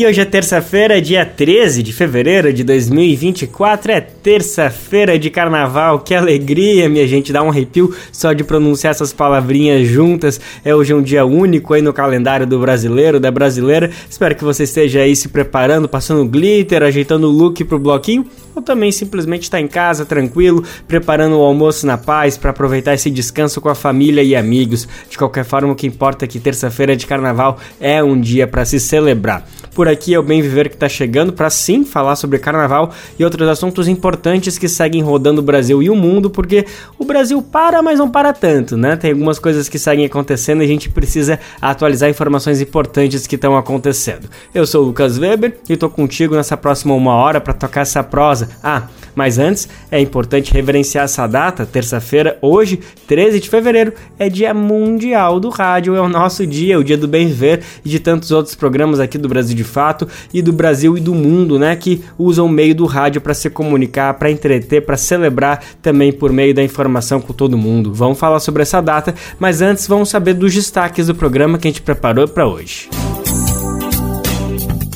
[0.00, 3.92] E hoje é terça-feira, dia 13 de fevereiro de 2024.
[3.92, 5.98] É terça-feira de carnaval.
[6.00, 7.34] Que alegria, minha gente.
[7.34, 10.40] Dá um arrepio só de pronunciar essas palavrinhas juntas.
[10.64, 13.90] É hoje um dia único aí no calendário do brasileiro, da brasileira.
[14.08, 18.24] Espero que você esteja aí se preparando, passando glitter, ajeitando o look pro bloquinho
[18.60, 23.10] ou também simplesmente está em casa tranquilo, preparando o almoço na paz para aproveitar esse
[23.10, 24.86] descanso com a família e amigos.
[25.08, 28.64] De qualquer forma, o que importa é que terça-feira de carnaval é um dia para
[28.64, 29.46] se celebrar.
[29.74, 33.24] Por aqui é o Bem Viver que está chegando para sim falar sobre carnaval e
[33.24, 36.66] outros assuntos importantes que seguem rodando o Brasil e o mundo, porque
[36.98, 38.96] o Brasil para, mas não para tanto, né?
[38.96, 43.56] Tem algumas coisas que seguem acontecendo e a gente precisa atualizar informações importantes que estão
[43.56, 44.28] acontecendo.
[44.52, 48.02] Eu sou o Lucas Weber e estou contigo nessa próxima uma hora para tocar essa
[48.02, 48.49] prosa.
[48.62, 54.54] Ah, mas antes é importante reverenciar essa data, terça-feira, hoje, 13 de fevereiro, é Dia
[54.54, 58.30] Mundial do Rádio, é o nosso dia, o dia do bem viver e de tantos
[58.30, 62.02] outros programas aqui do Brasil de Fato e do Brasil e do mundo, né, que
[62.18, 66.54] usam o meio do rádio para se comunicar, para entreter, para celebrar também por meio
[66.54, 67.92] da informação com todo mundo.
[67.92, 71.70] Vamos falar sobre essa data, mas antes vamos saber dos destaques do programa que a
[71.70, 72.88] gente preparou para hoje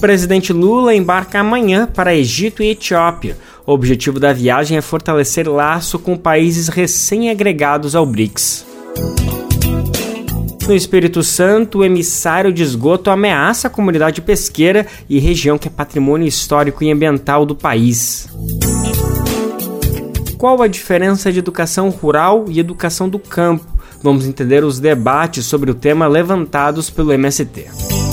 [0.05, 3.39] presidente Lula embarca amanhã para Egito e Etiópia.
[3.67, 8.67] O objetivo da viagem é fortalecer laço com países recém-agregados ao BRICS.
[10.69, 15.71] No Espírito Santo, o emissário de esgoto ameaça a comunidade pesqueira e região que é
[15.71, 18.29] patrimônio histórico e ambiental do país.
[20.37, 23.65] Qual a diferença de educação rural e educação do campo?
[24.03, 28.04] Vamos entender os debates sobre o tema levantados pelo MST.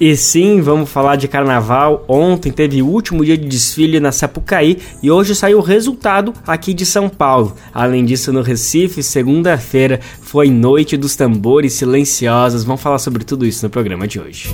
[0.00, 2.04] E sim, vamos falar de carnaval.
[2.06, 6.72] Ontem teve o último dia de desfile na Sapucaí e hoje saiu o resultado aqui
[6.72, 7.56] de São Paulo.
[7.74, 12.62] Além disso, no Recife, segunda-feira foi Noite dos Tambores Silenciosos.
[12.62, 14.48] Vamos falar sobre tudo isso no programa de hoje.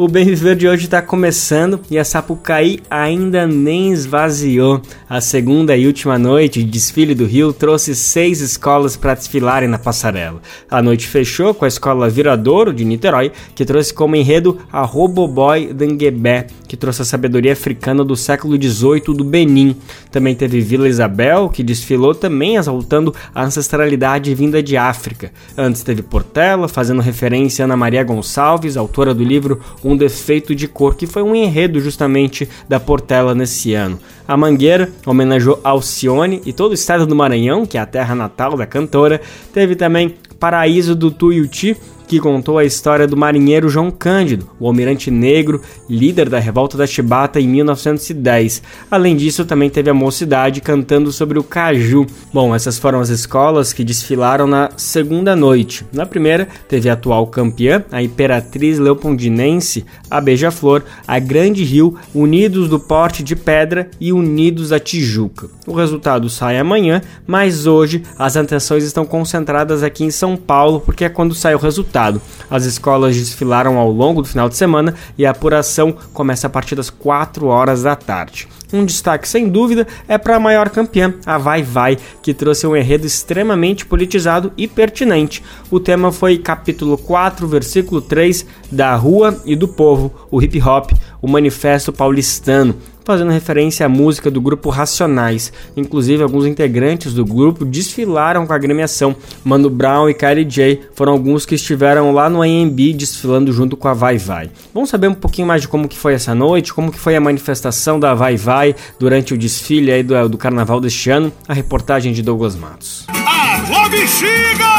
[0.00, 4.80] O Bem Viver de hoje está começando e a Sapucaí ainda nem esvaziou.
[5.06, 9.76] A segunda e última noite de desfile do Rio trouxe seis escolas para desfilarem na
[9.76, 10.40] passarela.
[10.70, 15.70] A noite fechou com a escola Viradouro de Niterói, que trouxe como enredo a Roboboy
[15.74, 19.76] Danguebé, que trouxe a sabedoria africana do século XVIII do Benin.
[20.10, 25.30] Também teve Vila Isabel, que desfilou também exaltando a ancestralidade vinda de África.
[25.58, 30.68] Antes teve Portela, fazendo referência a Ana Maria Gonçalves, autora do livro um defeito de
[30.68, 33.98] cor, que foi um enredo justamente da Portela nesse ano.
[34.26, 38.56] A Mangueira homenageou Alcione e todo o estado do Maranhão, que é a terra natal
[38.56, 39.20] da cantora.
[39.52, 41.76] Teve também Paraíso do Tuiuti,
[42.10, 46.84] que contou a história do marinheiro João Cândido, o almirante negro, líder da revolta da
[46.84, 48.64] Chibata em 1910.
[48.90, 52.08] Além disso, também teve a mocidade cantando sobre o caju.
[52.34, 55.86] Bom, essas foram as escolas que desfilaram na segunda noite.
[55.92, 62.68] Na primeira, teve a atual campeã, a Imperatriz Leopoldinense, a Beija-Flor, a Grande Rio, Unidos
[62.68, 65.48] do Porte de Pedra e Unidos da Tijuca.
[65.64, 71.04] O resultado sai amanhã, mas hoje as atenções estão concentradas aqui em São Paulo, porque
[71.04, 72.22] é quando sai o resultado estado.
[72.50, 76.74] As escolas desfilaram ao longo do final de semana e a apuração começa a partir
[76.74, 78.48] das 4 horas da tarde.
[78.72, 82.76] Um destaque sem dúvida é para a maior campeã, a Vai Vai, que trouxe um
[82.76, 85.42] enredo extremamente politizado e pertinente.
[85.70, 90.92] O tema foi capítulo 4, versículo 3 da Rua e do Povo, o hip hop,
[91.20, 92.76] o manifesto paulistano
[93.10, 95.52] fazendo referência à música do grupo Racionais.
[95.76, 99.16] Inclusive, alguns integrantes do grupo desfilaram com a agremiação.
[99.42, 103.88] Mano Brown e Kylie J foram alguns que estiveram lá no AMB desfilando junto com
[103.88, 104.48] a Vai Vai.
[104.72, 107.20] Vamos saber um pouquinho mais de como que foi essa noite, como que foi a
[107.20, 111.32] manifestação da Vai Vai durante o desfile do, do carnaval deste ano.
[111.48, 113.06] A reportagem de Douglas Matos.
[113.08, 114.69] Alô, bexiga!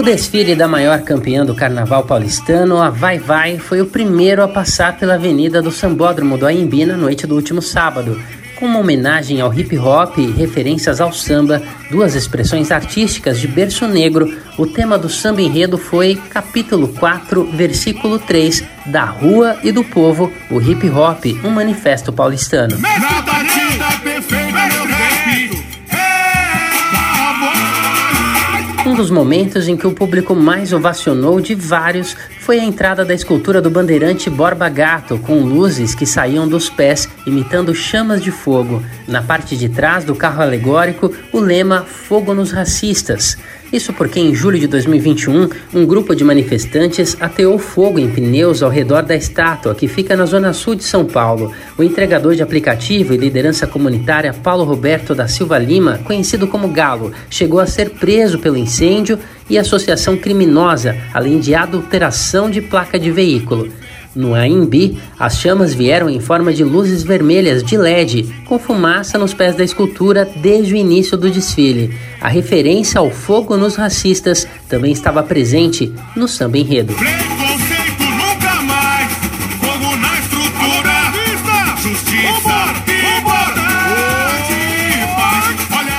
[0.00, 4.48] O desfile da maior campeã do carnaval paulistano, a Vai Vai, foi o primeiro a
[4.48, 8.18] passar pela avenida do Sambódromo do Aimbi na noite do último sábado
[8.60, 13.88] com uma homenagem ao hip hop e referências ao samba, duas expressões artísticas de berço
[13.88, 19.82] negro, o tema do samba enredo foi capítulo 4, versículo 3, da Rua e do
[19.82, 22.76] Povo, o hip hop, um manifesto paulistano.
[29.00, 33.58] Dos momentos em que o público mais ovacionou de vários foi a entrada da escultura
[33.58, 38.82] do bandeirante Borba Gato, com luzes que saíam dos pés, imitando chamas de fogo.
[39.08, 43.38] Na parte de trás do carro alegórico, o lema Fogo nos Racistas.
[43.72, 48.70] Isso porque em julho de 2021, um grupo de manifestantes ateou fogo em pneus ao
[48.70, 51.52] redor da estátua que fica na zona sul de São Paulo.
[51.78, 57.12] O entregador de aplicativo e liderança comunitária Paulo Roberto da Silva Lima, conhecido como Galo,
[57.30, 59.18] chegou a ser preso pelo incêndio
[59.48, 63.68] e associação criminosa, além de adulteração de placa de veículo.
[64.14, 69.32] No AMB, as chamas vieram em forma de luzes vermelhas de LED, com fumaça nos
[69.32, 71.94] pés da escultura desde o início do desfile.
[72.20, 76.94] A referência ao fogo nos racistas também estava presente no samba enredo.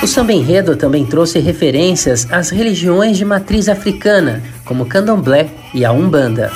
[0.00, 5.92] O samba enredo também trouxe referências às religiões de matriz africana, como candomblé e a
[5.92, 6.50] umbanda.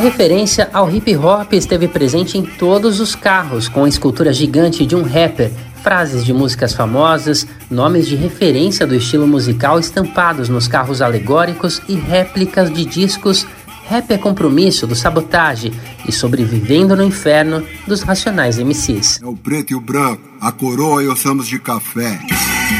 [0.00, 4.96] Referência ao hip hop esteve presente em todos os carros, com a escultura gigante de
[4.96, 5.52] um rapper,
[5.82, 11.94] frases de músicas famosas, nomes de referência do estilo musical estampados nos carros alegóricos e
[11.94, 13.46] réplicas de discos
[13.90, 15.72] Rap é Compromisso do Sabotage
[16.06, 19.20] e Sobrevivendo no Inferno dos Racionais MCs.
[19.20, 22.20] É o preto e o branco, a coroa e os ramos de café.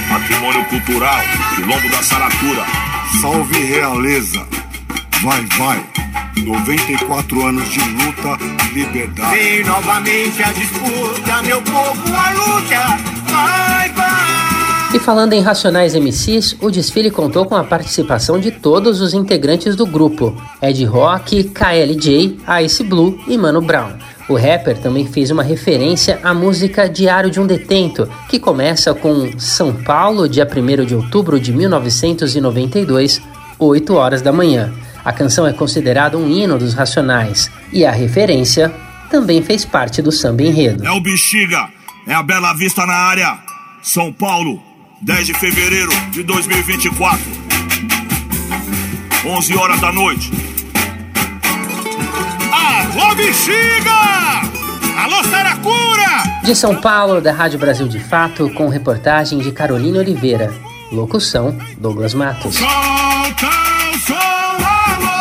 [0.09, 1.21] Patrimônio cultural,
[1.57, 2.65] quilombo da Saratura.
[3.21, 4.60] Salve realeza.
[5.23, 5.87] Vai, vai.
[6.43, 9.39] 94 anos de luta e liberdade.
[9.39, 13.31] Vem novamente a disputa, meu povo, a luta.
[13.31, 14.95] Vai, vai.
[14.95, 19.77] E falando em Racionais MCs, o desfile contou com a participação de todos os integrantes
[19.77, 23.93] do grupo: Ed Rock, KLJ, Ice Blue e Mano Brown.
[24.27, 29.39] O rapper também fez uma referência à música Diário de um Detento, que começa com
[29.39, 33.21] São Paulo, dia 1 de outubro de 1992,
[33.59, 34.73] 8 horas da manhã.
[35.05, 38.73] A canção é considerada um hino dos Racionais e a referência
[39.11, 40.87] também fez parte do samba enredo.
[40.87, 41.69] É o Bexiga,
[42.07, 43.39] é a Bela Vista na área.
[43.83, 44.63] São Paulo,
[45.01, 47.19] 10 de fevereiro de 2024.
[49.25, 50.31] 11 horas da noite.
[52.53, 53.91] Alô, Bexiga!
[54.97, 56.23] Alô, Saracura!
[56.45, 60.53] De São Paulo, da Rádio Brasil de Fato, com reportagem de Carolina Oliveira.
[60.93, 62.57] Locução: Douglas Matos.
[62.57, 65.20] Solta o som, alô,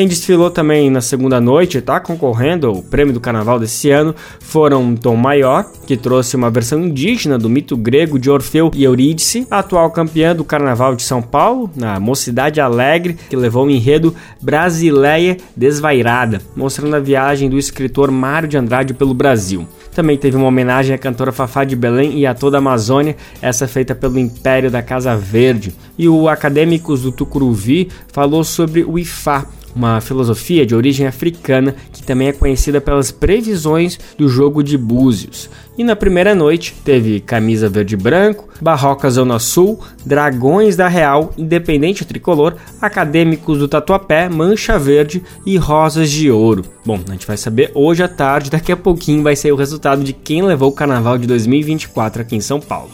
[0.00, 4.96] Quem desfilou também na segunda noite, está concorrendo ao prêmio do carnaval desse ano, foram
[4.96, 9.90] Tom Maior, que trouxe uma versão indígena do mito grego de Orfeu e Eurídice, atual
[9.90, 16.40] campeã do carnaval de São Paulo, na Mocidade Alegre, que levou o enredo Brasileia Desvairada,
[16.56, 19.68] mostrando a viagem do escritor Mário de Andrade pelo Brasil.
[19.94, 23.68] Também teve uma homenagem à cantora Fafá de Belém e a toda a Amazônia, essa
[23.68, 25.74] feita pelo Império da Casa Verde.
[25.98, 32.02] E o Acadêmicos do Tucuruvi falou sobre o Ifá, uma filosofia de origem africana que
[32.02, 35.48] também é conhecida pelas previsões do jogo de búzios.
[35.78, 41.32] E na primeira noite teve Camisa Verde e Branco, Barroca Zona Sul, Dragões da Real,
[41.38, 46.64] Independente Tricolor, Acadêmicos do Tatuapé, Mancha Verde e Rosas de Ouro.
[46.84, 50.04] Bom, a gente vai saber hoje à tarde, daqui a pouquinho vai ser o resultado
[50.04, 52.90] de quem levou o Carnaval de 2024 aqui em São Paulo.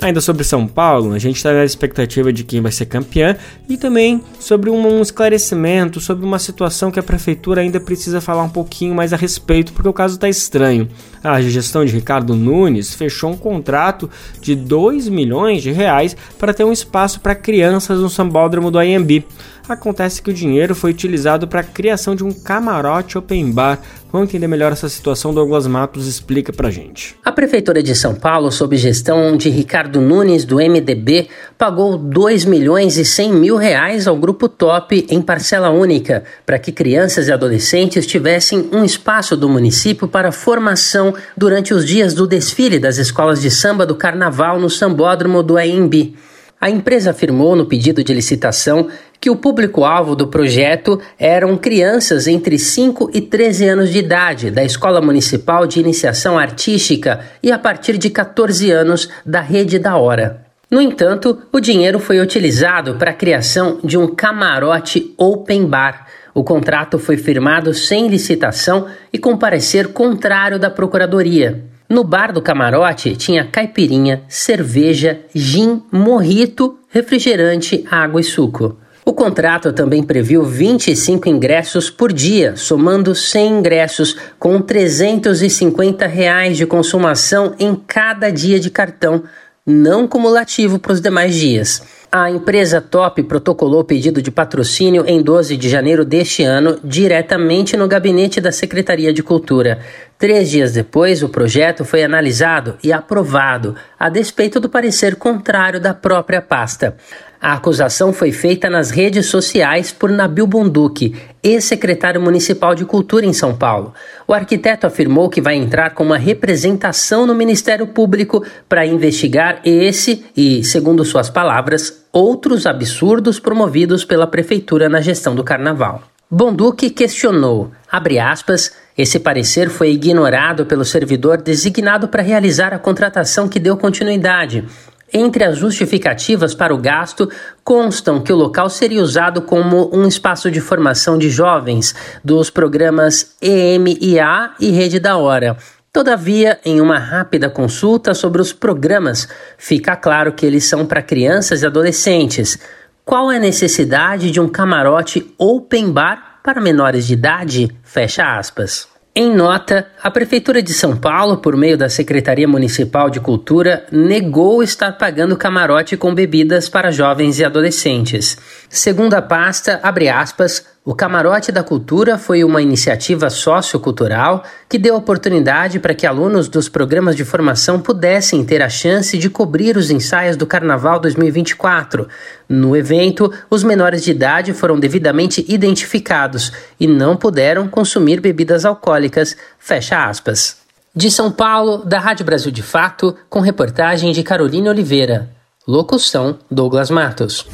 [0.00, 3.36] Ainda sobre São Paulo, a gente está na expectativa de quem vai ser campeã
[3.68, 8.48] e também sobre um esclarecimento, sobre uma situação que a prefeitura ainda precisa falar um
[8.48, 10.88] pouquinho mais a respeito, porque o caso está estranho.
[11.24, 14.08] A gestão de Ricardo Nunes fechou um contrato
[14.40, 19.24] de 2 milhões de reais para ter um espaço para crianças no sambódromo do AMB.
[19.68, 23.80] Acontece que o dinheiro foi utilizado para a criação de um camarote open bar
[24.16, 25.34] Vamos entender melhor essa situação.
[25.34, 27.16] Douglas Matos explica pra gente.
[27.22, 32.96] A Prefeitura de São Paulo, sob gestão de Ricardo Nunes, do MDB, pagou 2 milhões
[32.96, 38.06] e 100 mil reais ao Grupo Top em parcela única, para que crianças e adolescentes
[38.06, 43.50] tivessem um espaço do município para formação durante os dias do desfile das escolas de
[43.50, 46.14] samba do Carnaval no Sambódromo do AMB.
[46.58, 48.88] A empresa afirmou no pedido de licitação
[49.20, 54.64] que o público-alvo do projeto eram crianças entre 5 e 13 anos de idade da
[54.64, 60.46] Escola Municipal de Iniciação Artística e a partir de 14 anos da Rede da Hora.
[60.70, 66.06] No entanto, o dinheiro foi utilizado para a criação de um camarote open bar.
[66.34, 71.75] O contrato foi firmado sem licitação e com parecer contrário da Procuradoria.
[71.88, 78.76] No bar do camarote tinha caipirinha, cerveja, gin, morrito, refrigerante, água e suco.
[79.04, 86.66] O contrato também previu 25 ingressos por dia, somando 100 ingressos, com 350 reais de
[86.66, 89.22] consumação em cada dia de cartão,
[89.64, 91.82] não cumulativo para os demais dias.
[92.10, 97.88] A empresa Top protocolou pedido de patrocínio em 12 de janeiro deste ano, diretamente no
[97.88, 99.80] gabinete da Secretaria de Cultura.
[100.18, 105.92] Três dias depois, o projeto foi analisado e aprovado, a despeito do parecer contrário da
[105.92, 106.96] própria pasta.
[107.40, 113.32] A acusação foi feita nas redes sociais por Nabil Bonduque, ex-secretário municipal de Cultura em
[113.32, 113.92] São Paulo.
[114.28, 120.24] O arquiteto afirmou que vai entrar com uma representação no Ministério Público para investigar esse
[120.36, 126.02] e, segundo suas palavras, outros absurdos promovidos pela prefeitura na gestão do carnaval.
[126.28, 133.48] Bonduque questionou, abre aspas, esse parecer foi ignorado pelo servidor designado para realizar a contratação
[133.48, 134.64] que deu continuidade.
[135.12, 137.30] Entre as justificativas para o gasto
[137.62, 141.94] constam que o local seria usado como um espaço de formação de jovens
[142.24, 145.56] dos programas EMIA e Rede da Hora.
[145.92, 151.62] Todavia, em uma rápida consulta sobre os programas, fica claro que eles são para crianças
[151.62, 152.58] e adolescentes.
[153.04, 157.74] Qual é a necessidade de um camarote open bar para menores de idade?
[157.82, 158.95] Fecha aspas.
[159.18, 164.62] Em nota, a Prefeitura de São Paulo, por meio da Secretaria Municipal de Cultura, negou
[164.62, 168.36] estar pagando camarote com bebidas para jovens e adolescentes.
[168.68, 174.94] Segundo a pasta, abre aspas, o Camarote da Cultura foi uma iniciativa sociocultural que deu
[174.94, 179.90] oportunidade para que alunos dos programas de formação pudessem ter a chance de cobrir os
[179.90, 182.06] ensaios do Carnaval 2024.
[182.48, 189.36] No evento, os menores de idade foram devidamente identificados e não puderam consumir bebidas alcoólicas.
[189.58, 190.58] Fecha aspas.
[190.94, 195.30] De São Paulo, da Rádio Brasil de Fato, com reportagem de Carolina Oliveira.
[195.66, 197.44] Locução: Douglas Matos.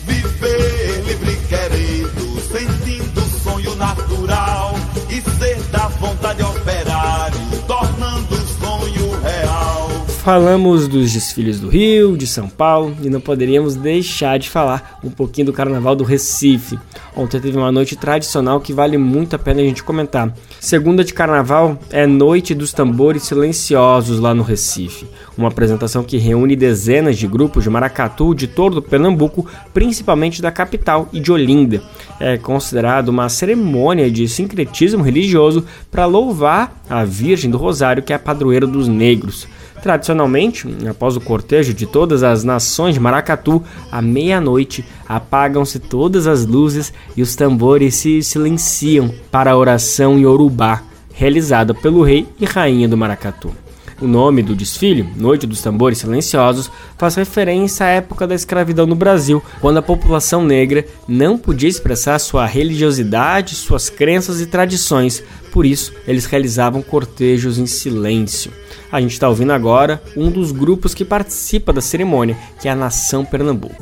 [10.23, 15.11] Falamos dos desfiles do Rio, de São Paulo e não poderíamos deixar de falar um
[15.11, 16.79] pouquinho do Carnaval do Recife.
[17.17, 20.33] Ontem teve uma noite tradicional que vale muito a pena a gente comentar.
[20.61, 26.55] Segunda de Carnaval é Noite dos Tambores Silenciosos lá no Recife, uma apresentação que reúne
[26.55, 31.83] dezenas de grupos de maracatu de todo o Pernambuco, principalmente da capital e de Olinda.
[32.21, 38.17] É considerado uma cerimônia de sincretismo religioso para louvar a Virgem do Rosário, que é
[38.17, 39.49] a padroeira dos negros.
[39.83, 43.61] Tradicionalmente, após o cortejo de todas as nações de Maracatu,
[43.91, 50.83] à meia-noite apagam-se todas as luzes e os tambores se silenciam para a oração Yorubá,
[51.13, 53.62] realizada pelo rei e rainha do Maracatu.
[54.03, 56.69] O nome do desfile, Noite dos Tambores Silenciosos,
[56.99, 62.19] faz referência à época da escravidão no Brasil, quando a população negra não podia expressar
[62.19, 68.51] sua religiosidade, suas crenças e tradições, por isso eles realizavam cortejos em silêncio.
[68.91, 72.77] A gente está ouvindo agora um dos grupos que participa da cerimônia, que é a
[72.77, 73.81] Nação Pernambuco.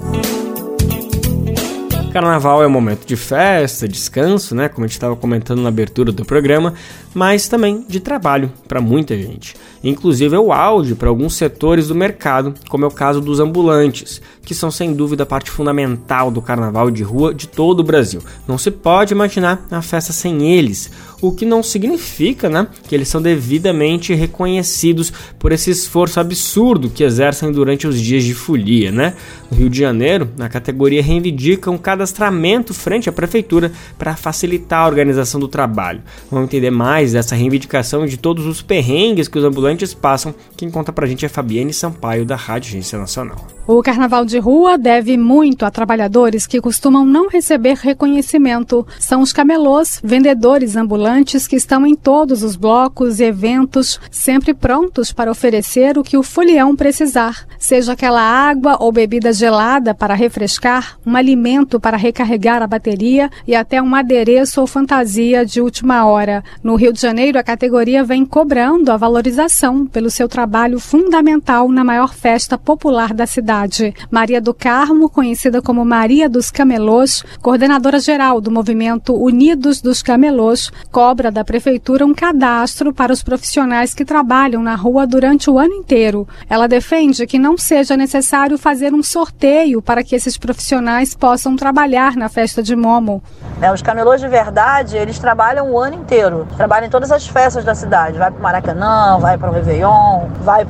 [2.11, 4.69] Carnaval é um momento de festa, descanso, né?
[4.69, 6.75] Como a gente estava comentando na abertura do programa,
[7.14, 9.55] mas também de trabalho para muita gente.
[9.83, 14.21] Inclusive é o auge para alguns setores do mercado, como é o caso dos ambulantes,
[14.45, 18.21] que são sem dúvida a parte fundamental do carnaval de rua de todo o Brasil.
[18.47, 20.90] Não se pode imaginar a festa sem eles,
[21.23, 27.05] o que não significa, né, que eles são devidamente reconhecidos por esse esforço absurdo que
[27.05, 29.14] exercem durante os dias de folia, né?
[29.50, 34.87] No Rio de Janeiro, a categoria reivindica um cadastramento frente à prefeitura para facilitar a
[34.87, 36.02] organização do trabalho.
[36.31, 40.35] Vamos entender mais mais dessa reivindicação de todos os perrengues que os ambulantes passam.
[40.54, 43.47] Quem conta pra gente é Fabiane Sampaio, da Rádio Agência Nacional.
[43.73, 48.85] O carnaval de rua deve muito a trabalhadores que costumam não receber reconhecimento.
[48.99, 55.12] São os camelôs, vendedores ambulantes que estão em todos os blocos e eventos, sempre prontos
[55.12, 60.99] para oferecer o que o folião precisar, seja aquela água ou bebida gelada para refrescar,
[61.07, 66.42] um alimento para recarregar a bateria e até um adereço ou fantasia de última hora.
[66.61, 71.85] No Rio de Janeiro, a categoria vem cobrando a valorização pelo seu trabalho fundamental na
[71.85, 73.94] maior festa popular da cidade cidade.
[74.11, 80.70] Maria do Carmo, conhecida como Maria dos Camelôs, coordenadora geral do movimento Unidos dos Camelôs,
[80.92, 85.75] cobra da prefeitura um cadastro para os profissionais que trabalham na rua durante o ano
[85.75, 86.28] inteiro.
[86.49, 92.16] Ela defende que não seja necessário fazer um sorteio para que esses profissionais possam trabalhar
[92.16, 93.23] na festa de Momo.
[93.61, 96.47] É, os camelôs de verdade, eles trabalham o ano inteiro.
[96.56, 98.18] Trabalham em todas as festas da cidade.
[98.18, 100.66] Vai para o Maracanã, vai para o Réveillon, vai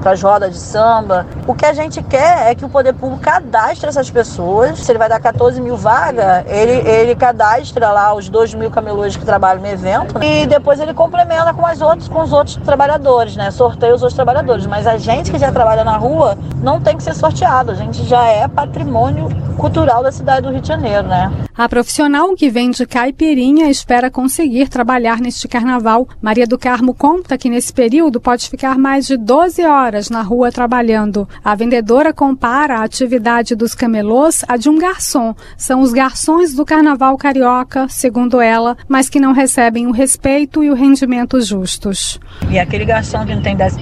[0.00, 1.26] para as rodas de samba.
[1.46, 4.78] O que a gente quer é que o poder público cadastre essas pessoas.
[4.78, 9.16] Se ele vai dar 14 mil vagas, ele, ele cadastra lá os 2 mil camelôs
[9.16, 10.42] que trabalham no evento né?
[10.42, 13.50] e depois ele complementa com, as outros, com os outros trabalhadores, né?
[13.50, 14.66] Sorteia os outros trabalhadores.
[14.66, 17.70] Mas a gente que já trabalha na rua não tem que ser sorteado.
[17.70, 21.32] A gente já é patrimônio cultural da cidade do Rio de Janeiro, né?
[21.56, 26.08] A profissional que vende caipirinha espera conseguir trabalhar neste carnaval.
[26.20, 30.50] Maria do Carmo conta que nesse período pode ficar mais de 12 horas na rua
[30.50, 31.28] trabalhando.
[31.44, 35.34] A vendedora compara a atividade dos camelôs à de um garçom.
[35.56, 40.70] São os garçons do carnaval carioca, segundo ela, mas que não recebem o respeito e
[40.70, 42.18] o rendimento justos.
[42.50, 43.76] E aquele garçom que não tem 10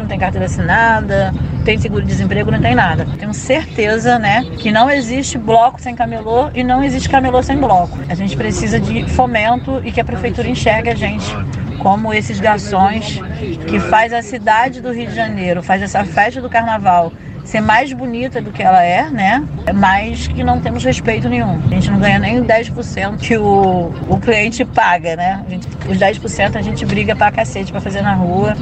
[0.00, 1.32] não tem carteira assinada,
[1.64, 3.06] tem seguro-desemprego, não tem nada.
[3.18, 7.98] Tenho certeza, né, que não existe bloco sem camelô e não existe camelô sem bloco.
[8.08, 11.34] A gente precisa de fomento e que a prefeitura enxergue a gente
[11.80, 13.20] como esses garçons
[13.66, 17.12] que faz a cidade do Rio de Janeiro, faz essa festa do carnaval
[17.44, 19.44] ser mais bonita do que ela é, né?
[19.74, 21.60] Mas que não temos respeito nenhum.
[21.66, 25.44] A gente não ganha nem 10% que o, o cliente paga, né?
[25.48, 28.56] Gente, os 10% a gente briga pra cacete pra fazer na rua.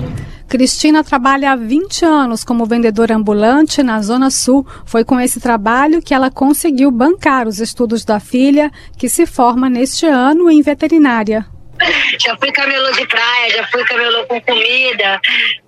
[0.48, 4.66] Cristina trabalha há 20 anos como vendedora ambulante na Zona Sul.
[4.86, 9.68] Foi com esse trabalho que ela conseguiu bancar os estudos da filha, que se forma
[9.68, 11.44] neste ano em veterinária.
[12.20, 15.20] Já fui camelô de praia, já fui camelô com comida,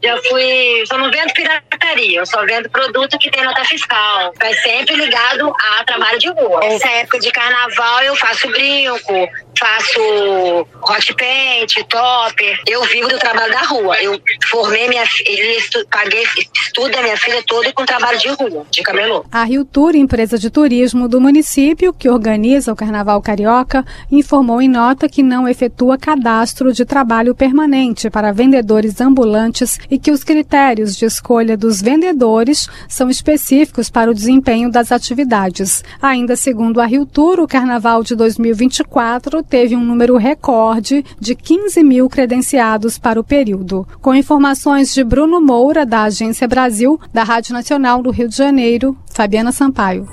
[0.02, 0.85] já fui.
[0.87, 4.33] Só não vendo pirataria, eu só vendo produto que tem nota fiscal.
[4.38, 6.61] Mas sempre ligado a trabalho de rua.
[6.61, 12.61] Nessa época de carnaval eu faço brinco, faço hot paint, topper.
[12.67, 13.97] Eu vivo do trabalho da rua.
[14.01, 16.25] Eu formei minha filha, paguei
[16.67, 19.25] estudo da minha filha toda com trabalho de rua, de camelô.
[19.31, 24.69] A Rio Tour, empresa de turismo do município que organiza o Carnaval Carioca, informou em
[24.69, 30.97] nota que não efetua cadastro de trabalho permanente para vendedores ambulantes e que os critérios
[30.97, 35.85] de escolha dos vendedores são específicos para o desempenho das atividades.
[36.01, 41.83] Ainda segundo a Rio Tour, o Carnaval de 2024 teve um número recorde de 15
[41.83, 43.87] mil credenciados para o período.
[44.00, 48.96] Com informações de Bruno Moura, da Agência Brasil, da Rádio Nacional do Rio de Janeiro,
[49.12, 50.09] Fabiana Sampaio.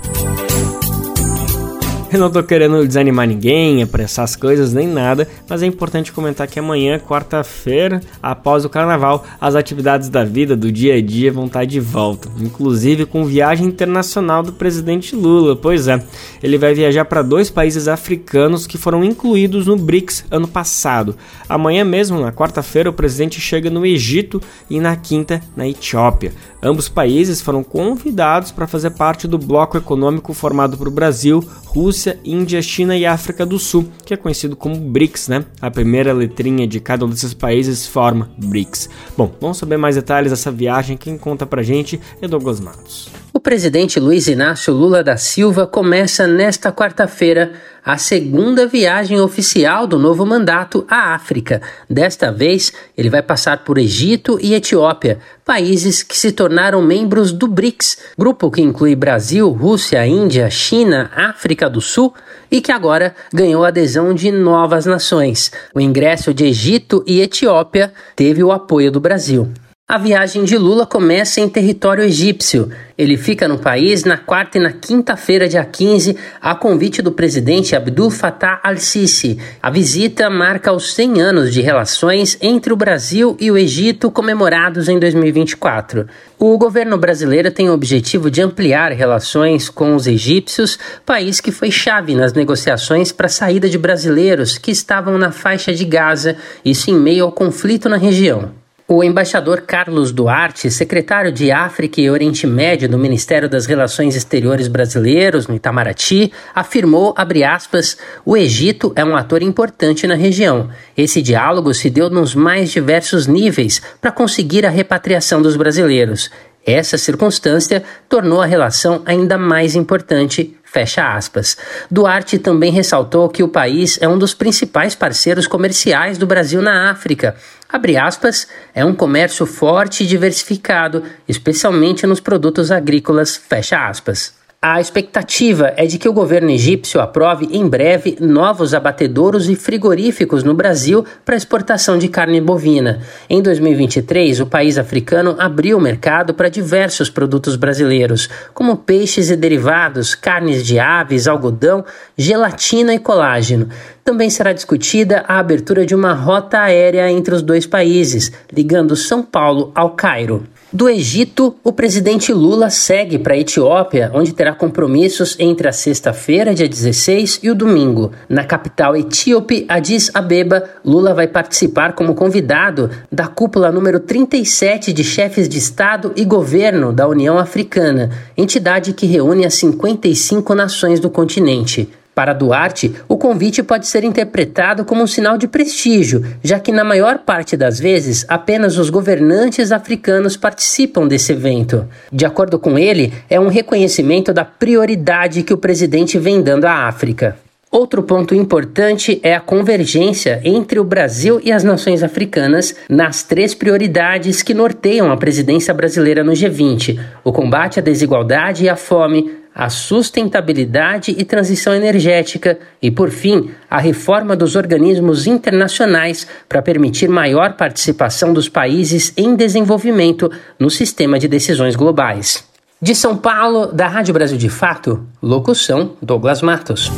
[2.12, 6.48] Eu não tô querendo desanimar ninguém, apressar as coisas, nem nada, mas é importante comentar
[6.48, 11.46] que amanhã, quarta-feira, após o carnaval, as atividades da vida, do dia a dia, vão
[11.46, 15.54] estar de volta, inclusive com viagem internacional do presidente Lula.
[15.54, 16.02] Pois é,
[16.42, 21.14] ele vai viajar para dois países africanos que foram incluídos no BRICS ano passado.
[21.48, 26.32] Amanhã mesmo, na quarta-feira, o presidente chega no Egito e na quinta, na Etiópia.
[26.60, 32.60] Ambos países foram convidados para fazer parte do bloco econômico formado por Brasil, Rússia, Índia,
[32.62, 35.44] China e África do Sul, que é conhecido como BRICS, né?
[35.60, 38.88] A primeira letrinha de cada um desses países forma BRICS.
[39.16, 40.96] Bom, vamos saber mais detalhes dessa viagem.
[40.96, 43.19] Quem conta pra gente é Douglas Matos.
[43.32, 47.52] O presidente Luiz Inácio Lula da Silva começa nesta quarta-feira
[47.84, 51.62] a segunda viagem oficial do novo mandato à África.
[51.88, 57.46] Desta vez, ele vai passar por Egito e Etiópia, países que se tornaram membros do
[57.46, 62.12] BRICS, grupo que inclui Brasil, Rússia, Índia, China, África do Sul
[62.50, 65.52] e que agora ganhou adesão de novas nações.
[65.72, 69.48] O ingresso de Egito e Etiópia teve o apoio do Brasil.
[69.90, 72.70] A viagem de Lula começa em território egípcio.
[72.96, 77.74] Ele fica no país na quarta e na quinta-feira, dia 15, a convite do presidente
[77.74, 79.40] Abdul Fattah al-Sisi.
[79.60, 84.88] A visita marca os 100 anos de relações entre o Brasil e o Egito comemorados
[84.88, 86.06] em 2024.
[86.38, 91.72] O governo brasileiro tem o objetivo de ampliar relações com os egípcios, país que foi
[91.72, 96.92] chave nas negociações para a saída de brasileiros que estavam na faixa de Gaza, isso
[96.92, 98.59] em meio ao conflito na região.
[98.92, 104.66] O embaixador Carlos Duarte, secretário de África e Oriente Médio do Ministério das Relações Exteriores
[104.66, 107.14] Brasileiros, no Itamaraty, afirmou,
[107.46, 110.70] aspas, o Egito é um ator importante na região.
[110.96, 116.28] Esse diálogo se deu nos mais diversos níveis para conseguir a repatriação dos brasileiros.
[116.64, 121.56] Essa circunstância tornou a relação ainda mais importante Fecha aspas.
[121.90, 126.92] Duarte também ressaltou que o país é um dos principais parceiros comerciais do Brasil na
[126.92, 127.34] África.
[127.68, 133.36] Abre aspas, é um comércio forte e diversificado, especialmente nos produtos agrícolas.
[133.36, 134.39] Fecha aspas.
[134.62, 140.44] A expectativa é de que o governo egípcio aprove em breve novos abatedouros e frigoríficos
[140.44, 143.00] no Brasil para exportação de carne bovina.
[143.26, 149.36] Em 2023, o país africano abriu o mercado para diversos produtos brasileiros, como peixes e
[149.36, 151.82] derivados, carnes de aves, algodão,
[152.14, 153.66] gelatina e colágeno.
[154.04, 159.22] Também será discutida a abertura de uma rota aérea entre os dois países, ligando São
[159.22, 160.46] Paulo ao Cairo.
[160.72, 166.54] Do Egito, o presidente Lula segue para a Etiópia, onde terá compromissos entre a sexta-feira,
[166.54, 168.12] dia 16, e o domingo.
[168.28, 175.02] Na capital etíope, Addis Abeba, Lula vai participar como convidado da cúpula número 37 de
[175.02, 181.10] chefes de Estado e governo da União Africana, entidade que reúne as 55 nações do
[181.10, 181.90] continente.
[182.14, 186.84] Para Duarte, o convite pode ser interpretado como um sinal de prestígio, já que na
[186.84, 191.88] maior parte das vezes apenas os governantes africanos participam desse evento.
[192.12, 196.88] De acordo com ele, é um reconhecimento da prioridade que o presidente vem dando à
[196.88, 197.36] África.
[197.70, 203.54] Outro ponto importante é a convergência entre o Brasil e as nações africanas nas três
[203.54, 209.39] prioridades que norteiam a presidência brasileira no G20: o combate à desigualdade e à fome,
[209.54, 217.08] a sustentabilidade e transição energética e, por fim, a reforma dos organismos internacionais para permitir
[217.08, 222.44] maior participação dos países em desenvolvimento no sistema de decisões globais.
[222.80, 226.90] De São Paulo, da Rádio Brasil de Fato, locução Douglas Matos.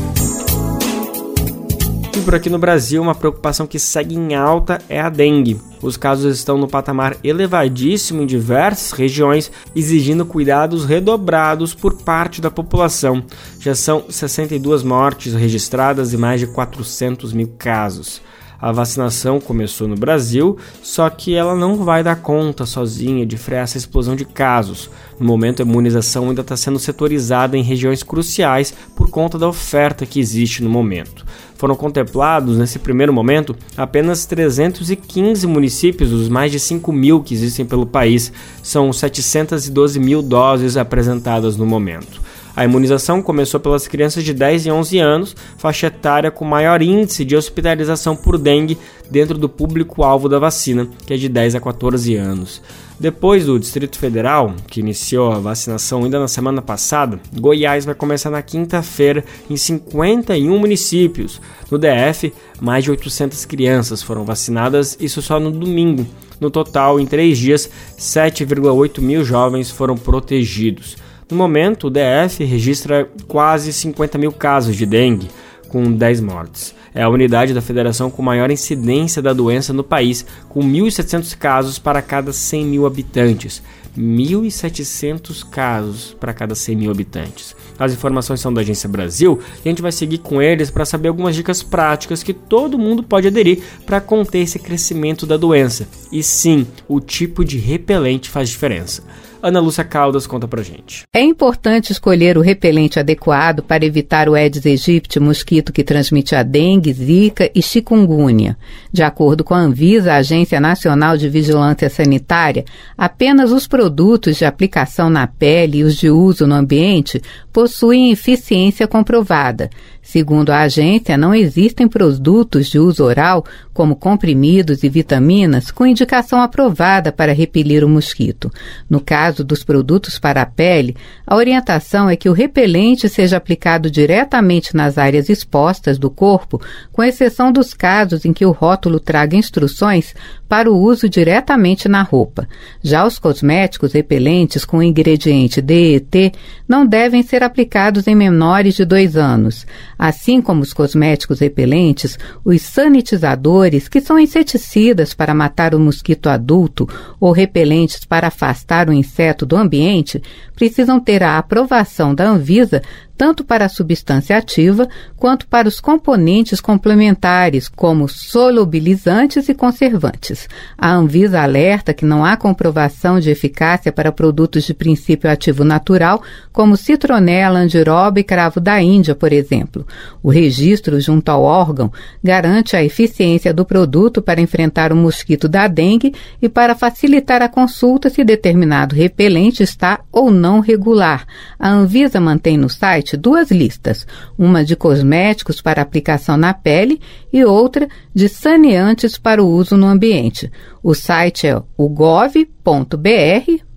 [2.15, 5.59] E por aqui no Brasil, uma preocupação que segue em alta é a dengue.
[5.81, 12.51] Os casos estão no patamar elevadíssimo em diversas regiões, exigindo cuidados redobrados por parte da
[12.51, 13.25] população.
[13.59, 18.21] Já são 62 mortes registradas e mais de 400 mil casos.
[18.63, 23.65] A vacinação começou no Brasil, só que ela não vai dar conta sozinha de frear
[23.65, 24.89] essa explosão de casos.
[25.19, 30.07] No momento, a imunização ainda está sendo setorizada em regiões cruciais por conta da oferta
[30.07, 31.27] que existe no momento.
[31.57, 37.67] Foram contemplados, nesse primeiro momento, apenas 315 municípios dos mais de 5 mil que existem
[37.67, 38.33] pelo país.
[38.63, 42.23] São 712 mil doses apresentadas no momento.
[42.55, 47.25] A imunização começou pelas crianças de 10 e 11 anos, faixa etária com maior índice
[47.25, 48.77] de hospitalização por dengue
[49.11, 52.61] dentro do público-alvo da vacina, que é de 10 a 14 anos.
[53.01, 58.31] Depois do Distrito Federal, que iniciou a vacinação ainda na semana passada, Goiás vai começar
[58.31, 61.41] na quinta-feira em 51 municípios.
[61.71, 66.07] No DF, mais de 800 crianças foram vacinadas, isso só no domingo.
[66.39, 70.97] No total, em três dias, 7,8 mil jovens foram protegidos.
[71.33, 75.31] No momento, o DF registra quase 50 mil casos de dengue,
[75.67, 76.75] com 10 mortes.
[76.95, 81.79] É a unidade da federação com maior incidência da doença no país, com 1.700 casos
[81.79, 83.63] para cada 100 mil habitantes.
[83.97, 87.57] 1.700 casos para cada 100 mil habitantes.
[87.79, 91.09] As informações são da Agência Brasil e a gente vai seguir com eles para saber
[91.09, 95.89] algumas dicas práticas que todo mundo pode aderir para conter esse crescimento da doença.
[96.11, 99.03] E sim, o tipo de repelente faz diferença.
[99.43, 101.03] Ana Lúcia Caldas conta pra gente.
[101.13, 106.45] É importante escolher o repelente adequado para evitar o Aedes aegypti, mosquito que transmite a
[106.45, 108.57] dengue, zika e chikungunya.
[108.93, 112.65] De acordo com a Anvisa, a Agência Nacional de Vigilância Sanitária,
[112.97, 117.21] apenas os produtos de aplicação na pele e os de uso no ambiente
[117.53, 119.69] possuem eficiência comprovada.
[120.03, 126.41] Segundo a agência, não existem produtos de uso oral, como comprimidos e vitaminas, com indicação
[126.43, 128.51] aprovada para repelir o mosquito.
[128.91, 130.95] No caso caso dos produtos para a pele,
[131.27, 136.61] a orientação é que o repelente seja aplicado diretamente nas áreas expostas do corpo,
[136.93, 140.15] com exceção dos casos em que o rótulo traga instruções
[140.49, 142.47] para o uso diretamente na roupa.
[142.83, 146.35] Já os cosméticos repelentes com ingrediente DET
[146.69, 149.67] não devem ser aplicados em menores de dois anos.
[149.99, 156.87] Assim como os cosméticos repelentes, os sanitizadores, que são inseticidas para matar o mosquito adulto
[157.19, 160.21] ou repelentes para afastar o inseto do ambiente,
[160.55, 162.83] precisam ter a aprovação da Anvisa
[163.17, 170.49] tanto para a substância ativa quanto para os componentes complementares, como solubilizantes e conservantes.
[170.77, 176.23] A Anvisa alerta que não há comprovação de eficácia para produtos de princípio ativo natural,
[176.53, 179.87] como citronela, andiroba e cravo da Índia, por exemplo.
[180.23, 185.69] O registro junto ao órgão garante a eficiência do produto para enfrentar o mosquito da
[185.69, 191.27] dengue e para facilitar a consulta se determinado repelente está ou não regular.
[191.59, 194.07] A Anvisa mantém no site site duas listas,
[194.39, 197.01] uma de cosméticos para aplicação na pele
[197.33, 200.51] e outra de saneantes para o uso no ambiente.
[200.83, 202.47] O site é o gov.br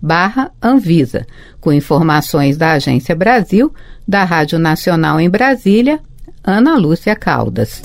[0.02, 1.26] barra Anvisa,
[1.60, 3.74] com informações da Agência Brasil,
[4.08, 6.00] da Rádio Nacional em Brasília,
[6.44, 7.82] Ana Lúcia Caldas.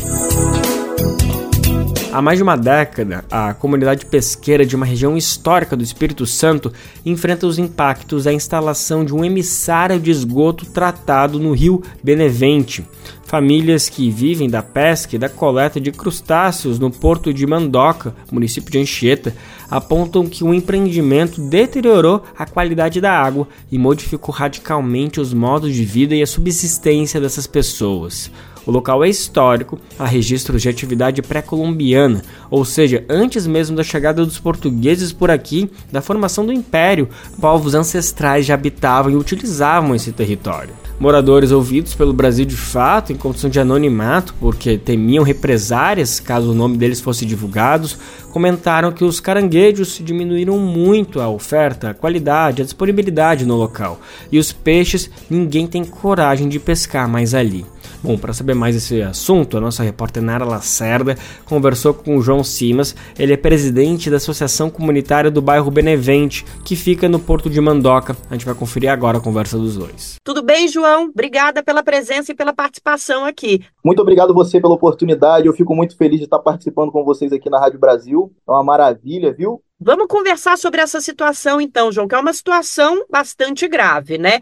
[2.13, 6.73] Há mais de uma década, a comunidade pesqueira de uma região histórica do Espírito Santo
[7.07, 12.85] enfrenta os impactos da instalação de um emissário de esgoto tratado no rio Benevente.
[13.23, 18.73] Famílias que vivem da pesca e da coleta de crustáceos no porto de Mandoca, município
[18.73, 19.33] de Anchieta,
[19.71, 25.85] apontam que o empreendimento deteriorou a qualidade da água e modificou radicalmente os modos de
[25.85, 28.33] vida e a subsistência dessas pessoas.
[28.67, 34.25] O local é histórico, há registros de atividade pré-colombiana, ou seja, antes mesmo da chegada
[34.25, 37.09] dos portugueses por aqui, da formação do império,
[37.41, 40.75] povos ancestrais já habitavam e utilizavam esse território.
[41.01, 46.55] Moradores ouvidos pelo Brasil de fato, em condição de anonimato, porque temiam represárias caso o
[46.55, 47.89] nome deles fosse divulgado,
[48.31, 53.99] comentaram que os caranguejos diminuíram muito a oferta, a qualidade, a disponibilidade no local,
[54.31, 57.65] e os peixes ninguém tem coragem de pescar mais ali.
[58.03, 62.43] Bom, para saber mais desse assunto, a nossa repórter Nara Lacerda conversou com o João
[62.43, 62.97] Simas.
[63.19, 68.17] Ele é presidente da Associação Comunitária do Bairro Benevente, que fica no Porto de Mandoca.
[68.31, 70.17] A gente vai conferir agora a conversa dos dois.
[70.25, 71.11] Tudo bem, João?
[71.11, 73.63] Obrigada pela presença e pela participação aqui.
[73.85, 75.47] Muito obrigado você pela oportunidade.
[75.47, 78.33] Eu fico muito feliz de estar participando com vocês aqui na Rádio Brasil.
[78.49, 79.63] É uma maravilha, viu?
[79.79, 84.41] Vamos conversar sobre essa situação então, João, que é uma situação bastante grave, né?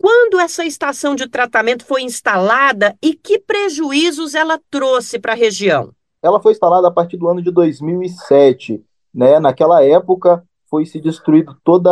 [0.00, 5.92] Quando essa estação de tratamento foi instalada e que prejuízos ela trouxe para a região?
[6.22, 8.80] Ela foi instalada a partir do ano de 2007.
[9.12, 9.40] Né?
[9.40, 11.90] Naquela época foi se destruído todo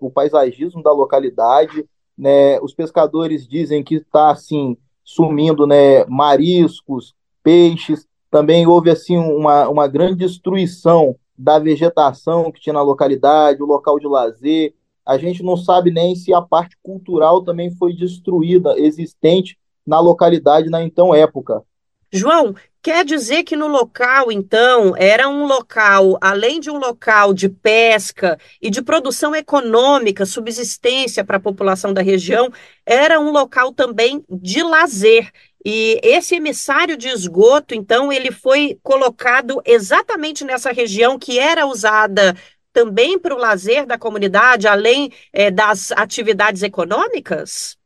[0.00, 1.86] o paisagismo da localidade.
[2.18, 2.58] Né?
[2.60, 7.14] Os pescadores dizem que está assim sumindo né, mariscos,
[7.44, 8.08] peixes.
[8.28, 13.98] Também houve assim uma, uma grande destruição da vegetação que tinha na localidade, o local
[13.98, 14.74] de lazer,
[15.10, 20.70] a gente não sabe nem se a parte cultural também foi destruída, existente na localidade
[20.70, 21.64] na então época.
[22.12, 27.48] João, quer dizer que no local, então, era um local, além de um local de
[27.48, 32.48] pesca e de produção econômica, subsistência para a população da região,
[32.86, 35.28] era um local também de lazer.
[35.64, 42.36] E esse emissário de esgoto, então, ele foi colocado exatamente nessa região que era usada
[42.72, 47.76] também para o lazer da comunidade, além é, das atividades econômicas?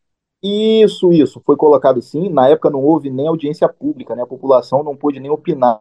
[0.43, 1.41] Isso, isso.
[1.45, 2.29] Foi colocado sim.
[2.29, 4.23] Na época não houve nem audiência pública, né?
[4.23, 5.81] A população não pôde nem opinar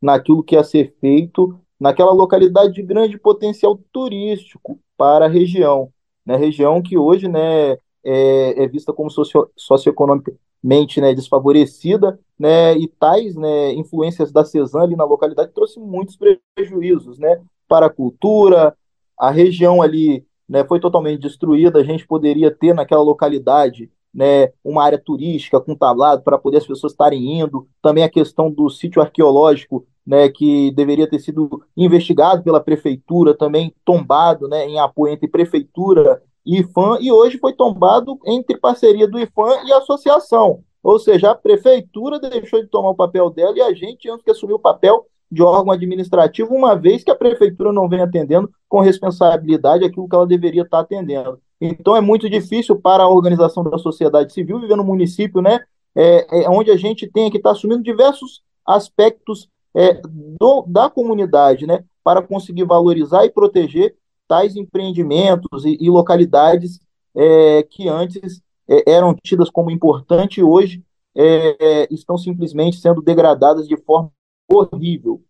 [0.00, 5.92] naquilo que ia ser feito naquela localidade de grande potencial turístico para a região.
[6.24, 6.36] Né?
[6.36, 7.72] Região que hoje né,
[8.04, 14.82] é, é vista como socio, socioeconomicamente né, desfavorecida, né, e tais né, influências da CESAM
[14.82, 16.16] ali na localidade trouxe muitos
[16.56, 17.40] prejuízos, né?
[17.72, 18.76] Para a cultura,
[19.18, 24.84] a região ali né, foi totalmente destruída, a gente poderia ter naquela localidade né, uma
[24.84, 29.00] área turística com tablado para poder as pessoas estarem indo, também a questão do sítio
[29.00, 35.26] arqueológico, né, que deveria ter sido investigado pela prefeitura, também tombado né, em apoio entre
[35.26, 40.62] prefeitura e IFAM, e hoje foi tombado entre parceria do IFAM e associação.
[40.82, 44.30] Ou seja, a prefeitura deixou de tomar o papel dela e a gente temos que
[44.30, 48.80] assumir o papel de órgão administrativo, uma vez que a prefeitura não vem atendendo com
[48.80, 51.40] responsabilidade aquilo que ela deveria estar atendendo.
[51.58, 55.60] Então é muito difícil para a organização da sociedade civil viver no município, né,
[55.94, 60.02] é, é onde a gente tem que estar assumindo diversos aspectos é,
[60.38, 63.94] do, da comunidade, né, para conseguir valorizar e proteger
[64.28, 66.78] tais empreendimentos e, e localidades
[67.14, 70.82] é, que antes é, eram tidas como importantes e hoje
[71.14, 74.10] é, é, estão simplesmente sendo degradadas de forma
[74.48, 75.24] horrível.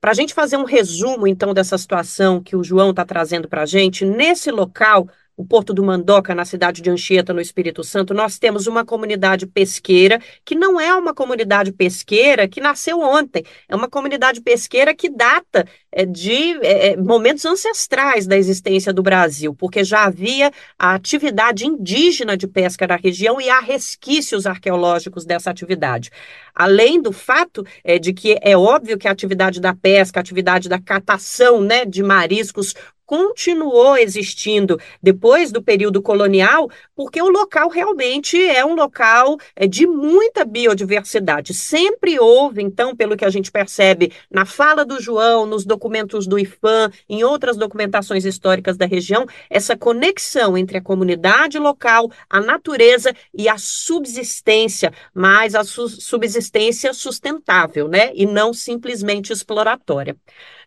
[0.00, 3.62] Para a gente fazer um resumo, então, dessa situação que o João está trazendo para
[3.62, 8.12] a gente, nesse local o Porto do Mandoca, na cidade de Anchieta, no Espírito Santo,
[8.12, 13.76] nós temos uma comunidade pesqueira que não é uma comunidade pesqueira que nasceu ontem, é
[13.76, 19.84] uma comunidade pesqueira que data é, de é, momentos ancestrais da existência do Brasil, porque
[19.84, 26.10] já havia a atividade indígena de pesca na região e há resquícios arqueológicos dessa atividade.
[26.52, 27.64] Além do fato
[28.00, 32.02] de que é óbvio que a atividade da pesca, a atividade da catação né, de
[32.02, 32.74] mariscos
[33.08, 39.86] continuou existindo depois do período colonial, porque o local realmente é um local é, de
[39.86, 41.54] muita biodiversidade.
[41.54, 46.38] Sempre houve, então, pelo que a gente percebe na fala do João, nos documentos do
[46.38, 53.14] IFAM, em outras documentações históricas da região, essa conexão entre a comunidade local, a natureza
[53.32, 58.10] e a subsistência, mas a su subsistência sustentável, né?
[58.14, 60.14] E não simplesmente exploratória.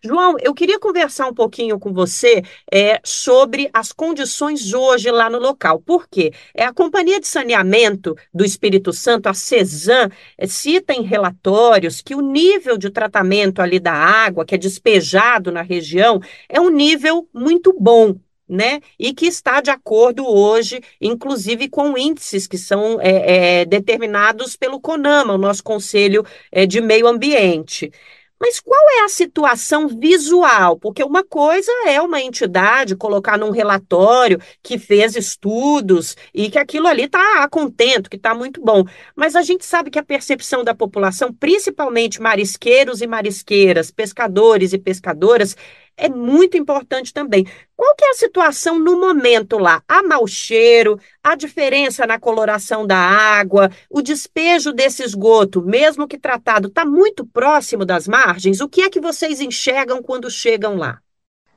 [0.04, 5.38] João, eu queria conversar um pouquinho com você é, sobre as condições hoje lá no
[5.38, 5.80] local.
[5.80, 6.32] Por quê?
[6.52, 12.16] É, a Companhia de Saneamento do Espírito Santo, a CESAM, é, cita em relatórios que
[12.16, 17.28] o nível de tratamento ali da água que é despejado na região é um nível
[17.32, 18.16] muito bom,
[18.48, 18.80] né?
[18.98, 24.80] E que está de acordo hoje, inclusive com índices que são é, é, determinados pelo
[24.80, 27.92] CONAMA, o nosso Conselho é, de Meio Ambiente.
[28.42, 30.76] Mas qual é a situação visual?
[30.76, 36.88] Porque uma coisa é uma entidade colocar num relatório que fez estudos e que aquilo
[36.88, 38.82] ali está contento, que está muito bom.
[39.14, 44.78] Mas a gente sabe que a percepção da população, principalmente marisqueiros e marisqueiras, pescadores e
[44.78, 45.56] pescadoras,
[45.96, 47.46] é muito importante também.
[47.76, 49.82] Qual que é a situação no momento lá?
[49.88, 56.18] Há mau cheiro, a diferença na coloração da água, o despejo desse esgoto, mesmo que
[56.18, 58.60] tratado, está muito próximo das margens?
[58.60, 61.00] O que é que vocês enxergam quando chegam lá?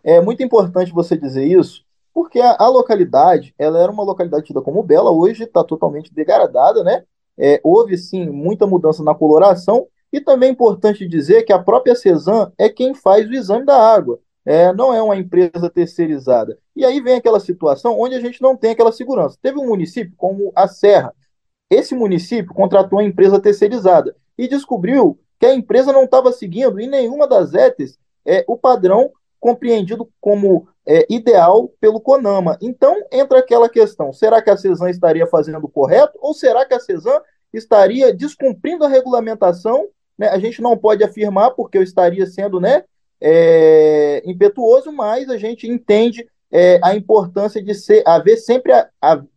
[0.03, 4.61] É muito importante você dizer isso, porque a, a localidade, ela era uma localidade tida
[4.61, 7.03] como bela, hoje está totalmente degradada, né?
[7.37, 11.93] É, houve sim muita mudança na coloração, e também é importante dizer que a própria
[11.93, 16.57] Cezan é quem faz o exame da água é, não é uma empresa terceirizada.
[16.75, 19.37] E aí vem aquela situação onde a gente não tem aquela segurança.
[19.41, 21.13] Teve um município como a Serra.
[21.69, 26.87] Esse município contratou uma empresa terceirizada e descobriu que a empresa não estava seguindo em
[26.87, 32.57] nenhuma das ETES é, o padrão compreendido como é, ideal pelo CONAMA.
[32.61, 36.73] Então entra aquela questão: será que a CESAM estaria fazendo o correto ou será que
[36.73, 37.19] a CESAM
[37.51, 39.87] estaria descumprindo a regulamentação?
[40.17, 40.29] Né?
[40.29, 42.83] A gente não pode afirmar porque eu estaria sendo né,
[43.21, 48.71] é, impetuoso, mas a gente entende é, a importância de ser, haver, sempre,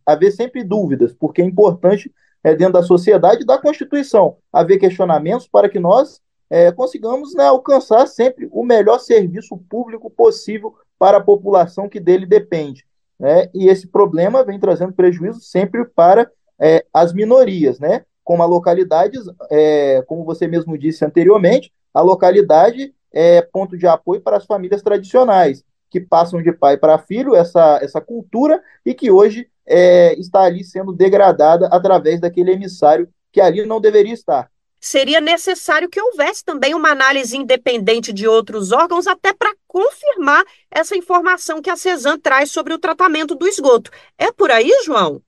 [0.05, 2.11] haver sempre dúvidas, porque é importante
[2.43, 8.07] é, dentro da sociedade da Constituição haver questionamentos para que nós é, consigamos né, alcançar
[8.07, 12.85] sempre o melhor serviço público possível para a população que dele depende.
[13.19, 13.49] Né?
[13.53, 18.03] E esse problema vem trazendo prejuízo sempre para é, as minorias, né?
[18.23, 19.17] como a localidade,
[19.49, 24.81] é, como você mesmo disse anteriormente, a localidade é ponto de apoio para as famílias
[24.81, 30.41] tradicionais, que passam de pai para filho essa, essa cultura e que hoje é, está
[30.41, 34.49] ali sendo degradada através daquele emissário que ali não deveria estar.
[34.81, 40.95] Seria necessário que houvesse também uma análise independente de outros órgãos, até para confirmar essa
[40.95, 43.91] informação que a CESAM traz sobre o tratamento do esgoto.
[44.17, 45.21] É por aí, João?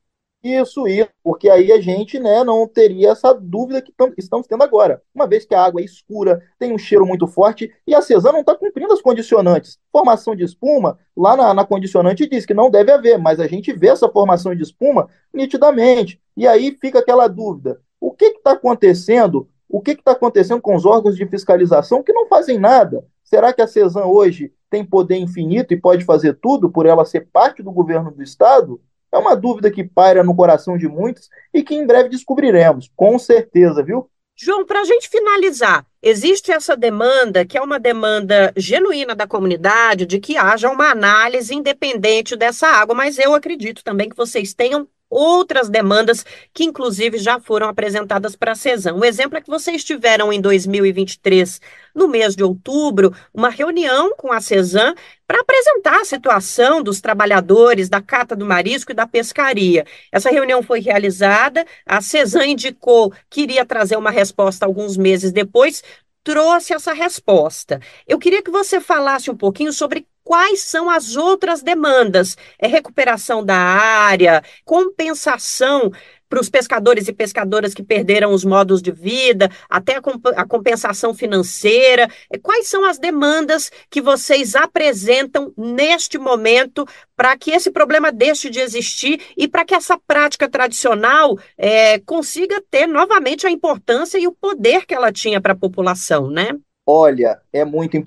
[0.43, 4.99] Isso, isso, porque aí a gente né, não teria essa dúvida que estamos tendo agora.
[5.13, 8.33] Uma vez que a água é escura, tem um cheiro muito forte e a Cesam
[8.33, 9.77] não está cumprindo as condicionantes.
[9.91, 13.71] Formação de espuma, lá na, na, condicionante diz que não deve haver, mas a gente
[13.71, 16.19] vê essa formação de espuma nitidamente.
[16.35, 19.47] E aí fica aquela dúvida: o que está acontecendo?
[19.69, 23.05] O que está acontecendo com os órgãos de fiscalização que não fazem nada?
[23.23, 27.29] Será que a Cesam hoje tem poder infinito e pode fazer tudo por ela ser
[27.31, 28.81] parte do governo do Estado?
[29.11, 33.19] É uma dúvida que paira no coração de muitos e que em breve descobriremos, com
[33.19, 34.09] certeza, viu?
[34.35, 40.05] João, para a gente finalizar, existe essa demanda, que é uma demanda genuína da comunidade,
[40.05, 44.87] de que haja uma análise independente dessa água, mas eu acredito também que vocês tenham
[45.11, 48.95] outras demandas que, inclusive, já foram apresentadas para a CESAM.
[48.95, 51.59] O exemplo é que vocês tiveram em 2023,
[51.93, 54.95] no mês de outubro, uma reunião com a CESAM
[55.27, 59.85] para apresentar a situação dos trabalhadores da cata do marisco e da pescaria.
[60.11, 65.83] Essa reunião foi realizada, a CESAM indicou que iria trazer uma resposta alguns meses depois,
[66.23, 67.79] trouxe essa resposta.
[68.07, 72.37] Eu queria que você falasse um pouquinho sobre quais são as outras demandas?
[72.57, 75.91] É recuperação da área, compensação
[76.29, 80.45] para os pescadores e pescadoras que perderam os modos de vida, até a, comp a,
[80.47, 82.07] compensação financeira.
[82.41, 88.61] Quais são as demandas que vocês apresentam neste momento para que esse problema deixe de
[88.61, 94.31] existir e para que essa prática tradicional é, consiga ter novamente a importância e o
[94.31, 96.57] poder que ela tinha para a população, né?
[96.87, 98.01] Olha, é muito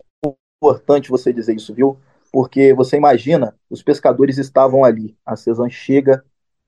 [0.65, 1.99] importante você dizer isso, viu?
[2.35, 6.25] Porque você imagina, os pescadores estavam ali, a Cezanne chega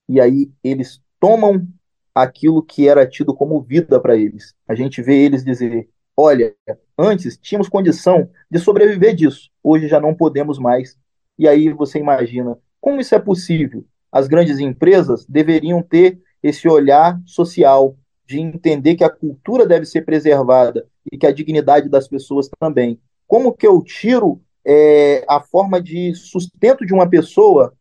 [0.09, 1.67] e aí eles tomam
[2.15, 4.55] aquilo que era tido como vida para eles.
[4.69, 6.55] A gente vê eles dizer: olha,
[6.97, 10.97] antes tínhamos condição de sobreviver disso, hoje já não podemos mais.
[11.37, 13.85] E aí você imagina como isso é possível?
[14.13, 20.03] As grandes empresas deveriam ter esse olhar social, de entender que a cultura deve ser
[20.03, 23.01] preservada e que a dignidade das pessoas também.
[23.27, 27.73] Como que eu tiro é, a forma de sustento de uma pessoa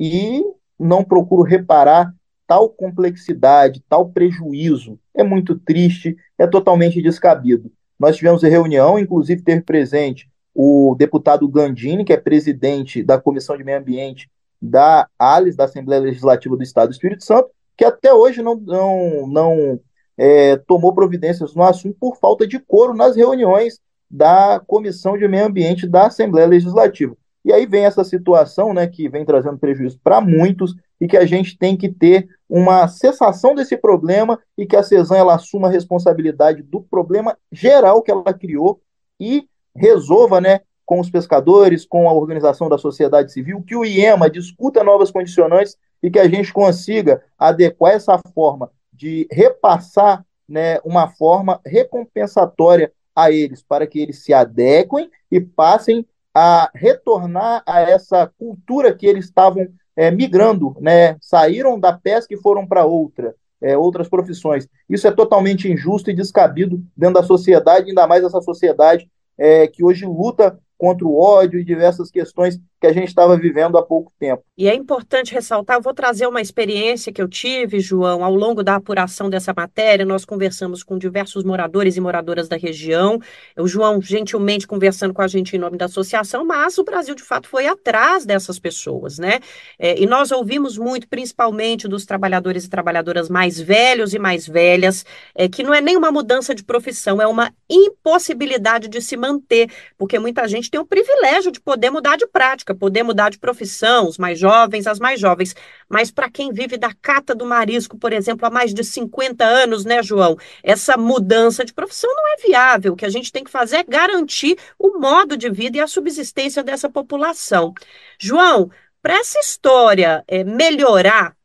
[0.00, 0.42] e
[0.76, 2.12] não procuro reparar
[2.44, 4.98] tal complexidade, tal prejuízo.
[5.14, 7.70] É muito triste, é totalmente descabido.
[7.98, 13.62] Nós tivemos reunião, inclusive teve presente o deputado Gandini, que é presidente da Comissão de
[13.62, 14.28] Meio Ambiente
[14.60, 19.26] da ALES, da Assembleia Legislativa do Estado do Espírito Santo, que até hoje não, não,
[19.28, 19.80] não
[20.16, 23.80] é, tomou providências no assunto por falta de coro nas reuniões
[24.10, 27.16] da Comissão de Meio Ambiente da Assembleia Legislativa.
[27.44, 31.24] E aí vem essa situação né, que vem trazendo prejuízo para muitos e que a
[31.24, 35.70] gente tem que ter uma cessação desse problema e que a CESAM ela assuma a
[35.70, 38.80] responsabilidade do problema geral que ela criou
[39.20, 44.28] e resolva né, com os pescadores, com a organização da sociedade civil, que o IEMA
[44.28, 51.08] discuta novas condicionantes e que a gente consiga adequar essa forma de repassar né, uma
[51.08, 58.30] forma recompensatória a eles, para que eles se adequem e passem a retornar a essa
[58.38, 59.66] cultura que eles estavam
[59.96, 61.16] é, migrando, né?
[61.20, 64.68] saíram da pesca e foram para outra, é, outras profissões.
[64.88, 69.82] Isso é totalmente injusto e descabido dentro da sociedade, ainda mais essa sociedade é, que
[69.82, 74.12] hoje luta contra o ódio e diversas questões que a gente estava vivendo há pouco
[74.18, 74.44] tempo.
[74.56, 78.62] E é importante ressaltar, eu vou trazer uma experiência que eu tive, João, ao longo
[78.62, 83.20] da apuração dessa matéria, nós conversamos com diversos moradores e moradoras da região,
[83.56, 87.22] o João gentilmente conversando com a gente em nome da associação, mas o Brasil, de
[87.22, 89.40] fato, foi atrás dessas pessoas, né?
[89.78, 95.04] É, e nós ouvimos muito, principalmente dos trabalhadores e trabalhadoras mais velhos e mais velhas,
[95.34, 99.68] é, que não é nem uma mudança de profissão, é uma impossibilidade de se manter,
[99.96, 104.08] porque muita gente tem o privilégio de poder mudar de prática, poder mudar de profissão,
[104.08, 105.54] os mais jovens, as mais jovens.
[105.88, 109.84] Mas para quem vive da cata do marisco, por exemplo, há mais de 50 anos,
[109.84, 110.36] né, João?
[110.62, 112.92] Essa mudança de profissão não é viável.
[112.92, 115.86] O que a gente tem que fazer é garantir o modo de vida e a
[115.86, 117.72] subsistência dessa população.
[118.18, 121.36] João, para essa história é, melhorar,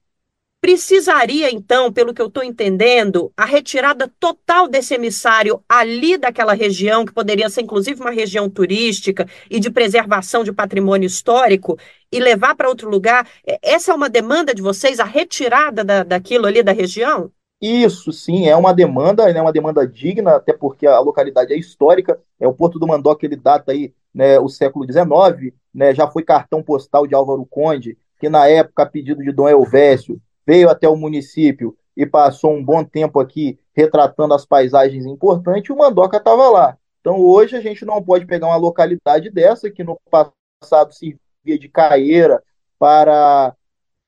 [0.63, 7.03] Precisaria, então, pelo que eu estou entendendo, a retirada total desse emissário ali daquela região,
[7.03, 11.77] que poderia ser inclusive uma região turística e de preservação de patrimônio histórico,
[12.09, 13.27] e levar para outro lugar?
[13.45, 17.29] É, essa é uma demanda de vocês, a retirada da, daquilo ali da região?
[17.61, 22.17] Isso sim, é uma demanda, é uma demanda digna, até porque a localidade é histórica,
[22.39, 26.23] é o Porto do Mandoca, ele data aí né, o século XIX, né, já foi
[26.23, 30.87] cartão postal de Álvaro Conde, que na época, a pedido de Dom Elvésio, veio até
[30.87, 36.49] o município e passou um bom tempo aqui retratando as paisagens importantes, o Mandoca estava
[36.49, 36.77] lá.
[37.01, 41.67] Então hoje a gente não pode pegar uma localidade dessa, que no passado servia de
[41.67, 42.41] caeira
[42.79, 43.55] para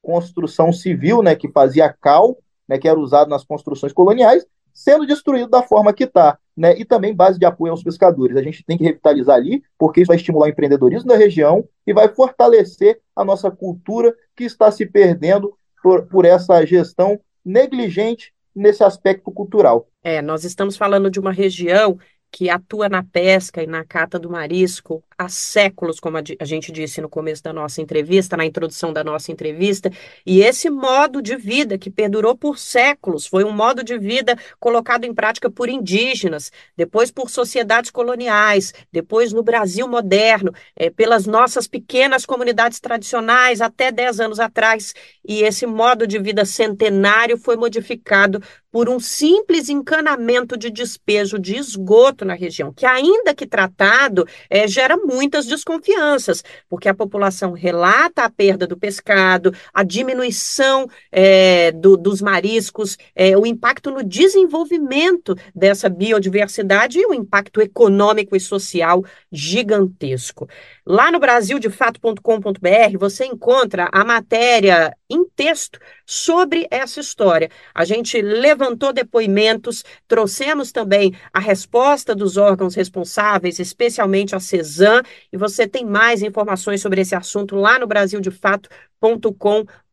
[0.01, 5.49] construção civil, né, que fazia cal, né, que era usado nas construções coloniais, sendo destruído
[5.49, 6.37] da forma que está.
[6.55, 8.37] Né, e também base de apoio aos pescadores.
[8.37, 11.91] A gente tem que revitalizar ali, porque isso vai estimular o empreendedorismo da região e
[11.91, 18.83] vai fortalecer a nossa cultura que está se perdendo por, por essa gestão negligente nesse
[18.83, 19.87] aspecto cultural.
[20.03, 21.99] É, nós estamos falando de uma região
[22.31, 26.99] que atua na pesca e na cata do marisco há séculos, como a gente disse
[27.01, 29.89] no começo da nossa entrevista, na introdução da nossa entrevista,
[30.25, 35.05] e esse modo de vida que perdurou por séculos foi um modo de vida colocado
[35.05, 41.67] em prática por indígenas, depois por sociedades coloniais, depois no Brasil moderno, é, pelas nossas
[41.67, 44.93] pequenas comunidades tradicionais até 10 anos atrás,
[45.27, 48.41] e esse modo de vida centenário foi modificado
[48.75, 54.67] por um simples encanamento de despejo de esgoto na região, que ainda que tratado, é,
[54.67, 61.95] gera muitas desconfianças, porque a população relata a perda do pescado, a diminuição é, do,
[61.95, 69.03] dos mariscos, é, o impacto no desenvolvimento dessa biodiversidade e o impacto econômico e social
[69.31, 70.47] gigantesco.
[70.85, 77.49] Lá no brasildefato.com.br você encontra a matéria em texto sobre essa história.
[77.73, 85.37] A gente levantou depoimentos, trouxemos também a resposta dos órgãos responsáveis, especialmente a CESAM, e
[85.37, 89.84] você tem mais informações sobre esse assunto lá no brasildefato.com.br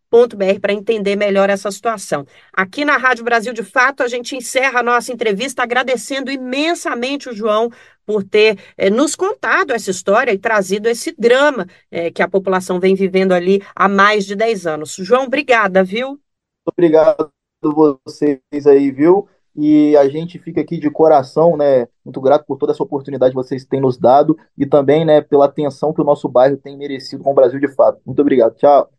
[0.60, 2.26] para entender melhor essa situação.
[2.52, 7.34] Aqui na Rádio Brasil de Fato, a gente encerra a nossa entrevista agradecendo imensamente o
[7.34, 7.70] João
[8.04, 12.78] por ter é, nos contado essa história e trazido esse drama é, que a população
[12.78, 14.96] vem vivendo ali há mais de 10 anos.
[14.96, 16.20] João, obrigada, viu?
[16.66, 17.32] Obrigado
[17.62, 19.28] vocês aí, viu?
[19.54, 21.86] E a gente fica aqui de coração, né?
[22.04, 25.44] Muito grato por toda essa oportunidade que vocês têm nos dado e também, né, pela
[25.44, 28.00] atenção que o nosso bairro tem merecido com o Brasil de fato.
[28.04, 28.54] Muito obrigado.
[28.56, 28.90] Tchau.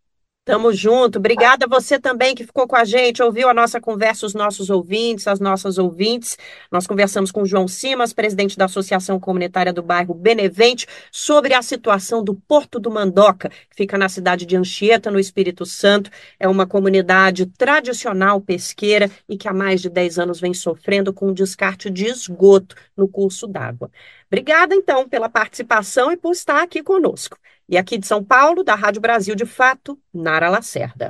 [0.45, 1.19] Tamo junto.
[1.19, 4.69] Obrigada a você também que ficou com a gente, ouviu a nossa conversa, os nossos
[4.69, 6.37] ouvintes, as nossas ouvintes.
[6.69, 12.21] Nós conversamos com João Simas, presidente da Associação Comunitária do Bairro Benevente, sobre a situação
[12.21, 16.11] do Porto do Mandoca, que fica na cidade de Anchieta, no Espírito Santo.
[16.37, 21.29] É uma comunidade tradicional pesqueira e que há mais de 10 anos vem sofrendo com
[21.29, 23.89] o descarte de esgoto no curso d'água.
[24.27, 27.37] Obrigada, então, pela participação e por estar aqui conosco.
[27.67, 31.09] E aqui de São Paulo, da Rádio Brasil de Fato, Nara Lacerda.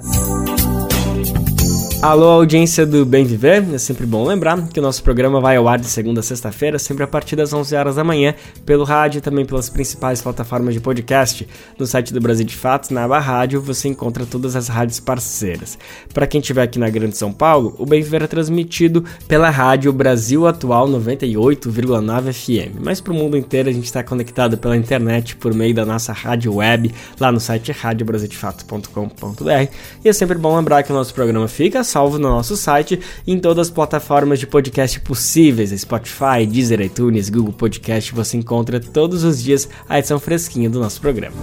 [2.04, 3.64] Alô, audiência do Bem Viver.
[3.74, 6.78] É sempre bom lembrar que o nosso programa vai ao ar de segunda a sexta-feira,
[6.78, 8.36] sempre a partir das 11 horas da manhã,
[8.66, 11.48] pelo rádio e também pelas principais plataformas de podcast.
[11.80, 15.80] No site do Brasil de Fatos, na aba rádio, você encontra todas as rádios parceiras.
[16.14, 19.94] Para quem estiver aqui na Grande São Paulo, o Bem Viver é transmitido pela rádio
[19.94, 22.82] Brasil Atual 98,9 FM.
[22.84, 26.12] Mas para o mundo inteiro, a gente está conectado pela internet por meio da nossa
[26.12, 29.72] rádio web, lá no site radiobrasildefato.com.br.
[30.04, 33.32] E é sempre bom lembrar que o nosso programa fica salvo no nosso site e
[33.32, 39.24] em todas as plataformas de podcast possíveis, Spotify, Deezer, iTunes, Google Podcast, você encontra todos
[39.24, 41.36] os dias a edição fresquinha do nosso programa.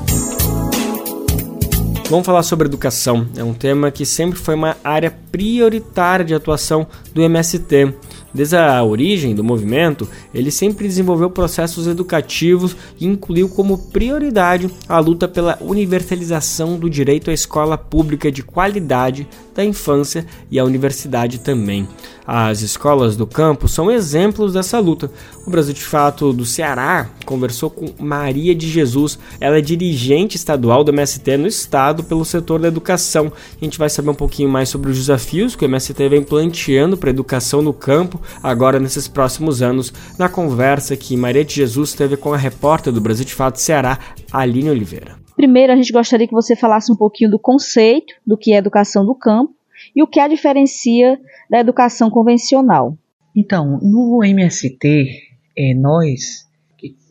[2.11, 3.28] Vamos falar sobre educação.
[3.36, 6.84] É um tema que sempre foi uma área prioritária de atuação
[7.14, 7.94] do MST.
[8.34, 14.98] Desde a origem do movimento, ele sempre desenvolveu processos educativos e incluiu como prioridade a
[14.98, 21.40] luta pela universalização do direito à escola pública de qualidade da infância e à universidade
[21.40, 21.88] também.
[22.26, 25.11] As escolas do campo são exemplos dessa luta.
[25.44, 30.84] O Brasil de Fato do Ceará conversou com Maria de Jesus, ela é dirigente estadual
[30.84, 33.32] do MST no estado pelo setor da educação.
[33.61, 36.96] A gente vai saber um pouquinho mais sobre os desafios que o MST vem planteando
[36.96, 41.94] para a educação no campo agora nesses próximos anos, na conversa que Maria de Jesus
[41.94, 43.98] teve com a repórter do Brasil de Fato Ceará,
[44.30, 45.20] Aline Oliveira.
[45.41, 49.07] Primeiro, a gente gostaria que você falasse um pouquinho do conceito do que é educação
[49.07, 49.55] do campo
[49.97, 51.18] e o que a diferencia
[51.49, 52.95] da educação convencional.
[53.34, 55.09] Então, no MST,
[55.57, 56.47] é, nós,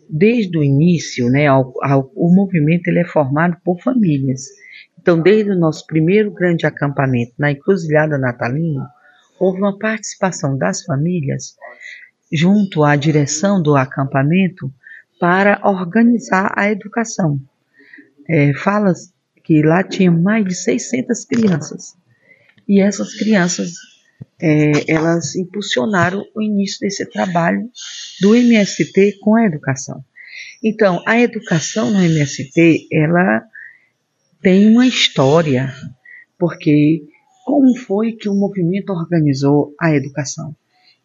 [0.07, 4.43] desde o início, né, ao, ao, o movimento ele é formado por famílias.
[5.01, 8.91] Então, desde o nosso primeiro grande acampamento na Encruzilhada Natalina,
[9.39, 11.55] houve uma participação das famílias
[12.31, 14.71] junto à direção do acampamento
[15.19, 17.39] para organizar a educação.
[18.29, 18.93] É, fala
[19.43, 21.95] que lá tinha mais de 600 crianças
[22.67, 23.71] e essas crianças
[24.39, 27.69] é, elas impulsionaram o início desse trabalho
[28.21, 30.03] do MST com a educação.
[30.63, 33.41] Então, a educação no MST, ela
[34.41, 35.73] tem uma história,
[36.37, 37.01] porque
[37.45, 40.55] como foi que o movimento organizou a educação?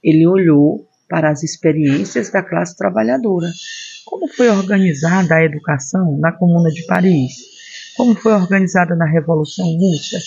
[0.03, 3.49] Ele olhou para as experiências da classe trabalhadora.
[4.07, 7.33] Como foi organizada a educação na Comuna de Paris?
[7.97, 10.19] Como foi organizada na Revolução Russa?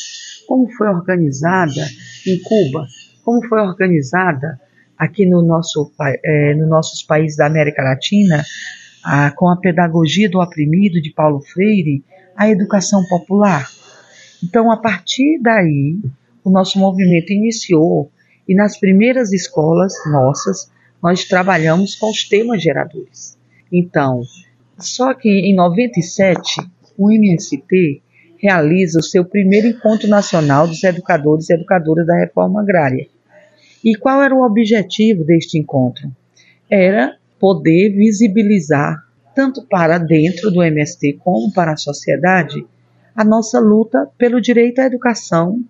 [0.48, 1.86] Como foi organizada
[2.26, 2.88] em Cuba?
[3.24, 4.60] Como foi organizada
[4.98, 5.92] aqui no nosso,
[6.26, 8.44] é, no nossos países da América Latina,
[9.04, 12.04] a, com a pedagogia do oprimido de Paulo Freire,
[12.36, 13.70] a educação popular?
[14.44, 16.00] Então, a partir daí,
[16.44, 18.12] o nosso movimento iniciou
[18.48, 20.72] e nas primeiras escolas nossas,
[21.04, 23.37] nós trabalhamos com os temas geradores.
[23.72, 24.22] Então,
[24.78, 26.62] só que em 97,
[26.98, 28.02] o MST
[28.38, 33.08] realiza o seu primeiro encontro nacional dos educadores e educadoras da reforma agrária.
[33.84, 36.12] E qual era o objetivo deste encontro?
[36.70, 39.04] Era poder visibilizar,
[39.36, 42.66] tanto para dentro do MST como para a sociedade,
[43.16, 45.64] a nossa luta pelo direito à educação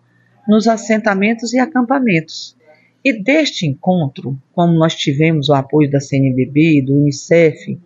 [0.48, 2.56] nos assentamentos e acampamentos.
[3.04, 7.80] E deste encontro, como nós tivemos o apoio da CNBB, do Unicef,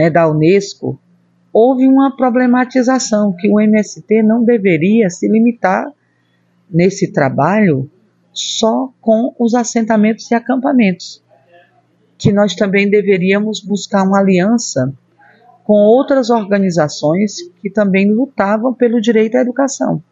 [0.00, 0.98] né, da Unesco,
[1.52, 5.92] houve uma problematização que o MST não deveria se limitar
[6.70, 7.90] nesse trabalho
[8.32, 11.22] só com os assentamentos e acampamentos,
[12.16, 14.90] que nós também deveríamos buscar uma aliança
[15.64, 20.02] com outras organizações que também lutavam pelo direito à educação.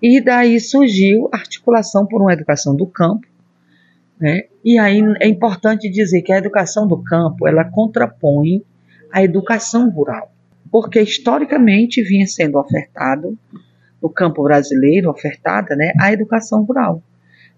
[0.00, 3.26] E daí surgiu a articulação por uma educação do campo,
[4.18, 4.44] né?
[4.64, 8.64] E aí é importante dizer que a educação do campo ela contrapõe
[9.14, 10.32] a educação rural,
[10.72, 13.38] porque historicamente vinha sendo ofertado
[14.02, 17.00] no campo brasileiro ofertada, né, a educação rural.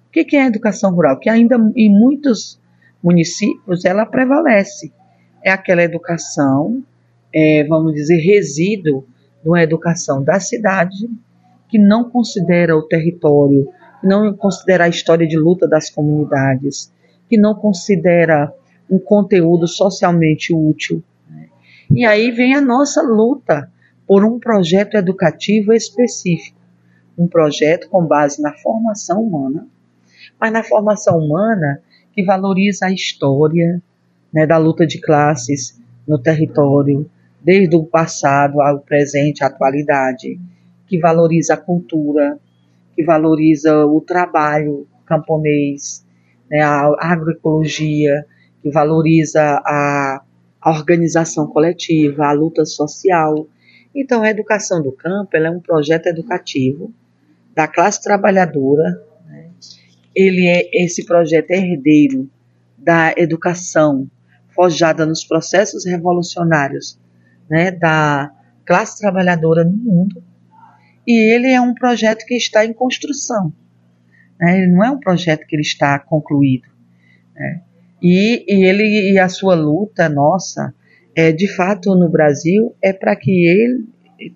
[0.07, 1.18] O que, é a educação rural?
[1.18, 2.61] Que ainda em muitos
[3.02, 4.92] municípios ela prevalece.
[5.42, 6.84] É aquela educação,
[7.32, 9.07] é, vamos dizer, resíduo
[9.42, 11.09] de uma educação da cidade
[11.70, 13.66] que não considera o território,
[14.02, 16.92] que não considera a história de luta das comunidades,
[17.30, 18.52] que não considera
[18.90, 21.02] um conteúdo socialmente útil.
[21.91, 23.70] E aí vem a nossa luta
[24.07, 26.59] por um projeto educativo específico,
[27.16, 29.66] um projeto com base na formação humana,
[30.41, 31.80] mas na formação humana
[32.12, 33.80] que valoriza a história
[34.32, 37.09] né, da luta de classes no território,
[37.43, 40.39] desde o passado ao presente, à atualidade,
[40.87, 42.39] que valoriza a cultura,
[42.95, 46.05] que valoriza o trabalho camponês,
[46.51, 48.26] né, a agroecologia,
[48.62, 50.22] que valoriza a,
[50.66, 53.46] a organização coletiva, a luta social.
[53.94, 56.92] Então, a educação do campo é um projeto educativo
[57.54, 59.00] da classe trabalhadora.
[59.28, 59.48] Né?
[60.12, 62.28] Ele é esse projeto é herdeiro
[62.76, 64.10] da educação
[64.48, 66.98] forjada nos processos revolucionários
[67.48, 68.32] né, da
[68.64, 70.20] classe trabalhadora no mundo
[71.06, 73.52] e ele é um projeto que está em construção.
[74.40, 74.58] Né?
[74.58, 76.66] Ele não é um projeto que ele está concluído.
[77.36, 77.62] Né?
[78.03, 80.74] E, e, ele e a sua luta nossa,
[81.14, 83.84] é, de fato, no Brasil, é para que ele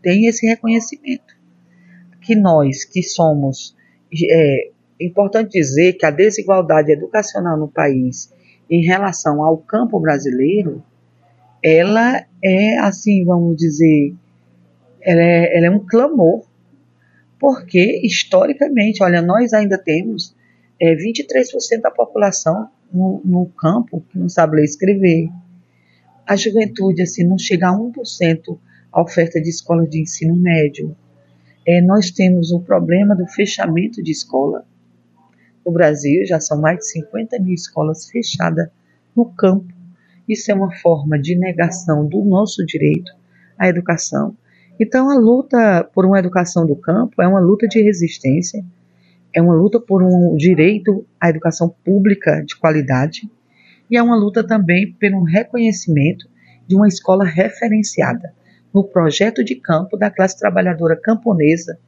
[0.02, 1.38] tenha esse reconhecimento.
[2.22, 3.76] Que nós, que somos.
[4.30, 8.32] É importante dizer que a desigualdade educacional no país
[8.68, 10.82] em relação ao campo brasileiro,
[11.62, 14.14] ela é, assim, vamos dizer,
[15.00, 16.44] ela é, ela é um clamor
[17.40, 20.36] porque historicamente, olha, nós ainda temos
[20.78, 25.28] é, 23% da população no, no, campo que não sabe ler e escrever.
[26.26, 28.58] A juventude assim não chega a 1%
[28.92, 30.96] a oferta de escolas de ensino médio.
[31.66, 34.64] É, nós temos o problema do fechamento de escola.
[35.64, 38.68] No Brasil já são mais de 50 mil escolas fechadas
[39.14, 39.72] no campo.
[40.28, 43.12] Isso é uma forma de negação do nosso direito
[43.58, 44.36] à educação
[44.80, 48.64] então, a luta por uma educação do campo é uma luta de resistência,
[49.34, 53.30] é uma luta por um direito à educação pública de qualidade
[53.90, 56.28] e é uma luta também pelo reconhecimento
[56.66, 58.32] de uma escola referenciada
[58.72, 61.78] no projeto de campo da classe trabalhadora camponesa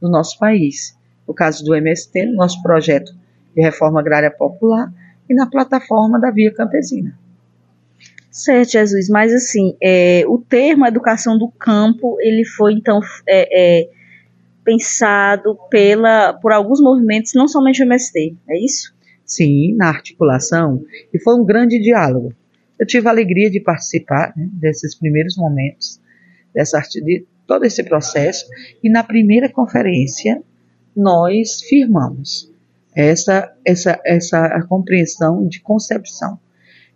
[0.00, 0.98] do nosso país.
[1.26, 3.12] No caso do MST, no nosso projeto
[3.54, 4.92] de reforma agrária popular
[5.28, 7.16] e na plataforma da Via Campesina.
[8.30, 12.98] Certo, Jesus, mas assim, é, o termo educação do campo, ele foi então
[13.28, 13.88] é, é,
[14.64, 18.94] pensado pela, por alguns movimentos, não somente o MST, é isso?
[19.24, 22.32] Sim, na articulação, e foi um grande diálogo.
[22.78, 26.00] Eu tive a alegria de participar né, desses primeiros momentos,
[26.54, 28.46] dessa, de todo esse processo,
[28.82, 30.42] e na primeira conferência
[30.94, 32.52] nós firmamos
[32.94, 36.38] essa, essa, essa compreensão de concepção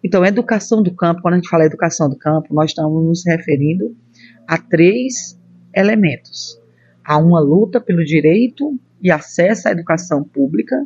[0.06, 3.96] então, educação do campo, quando a gente fala educação do campo, nós estamos nos referindo
[4.46, 5.36] a três
[5.74, 6.60] elementos.
[7.06, 10.84] Há uma luta pelo direito e acesso à educação pública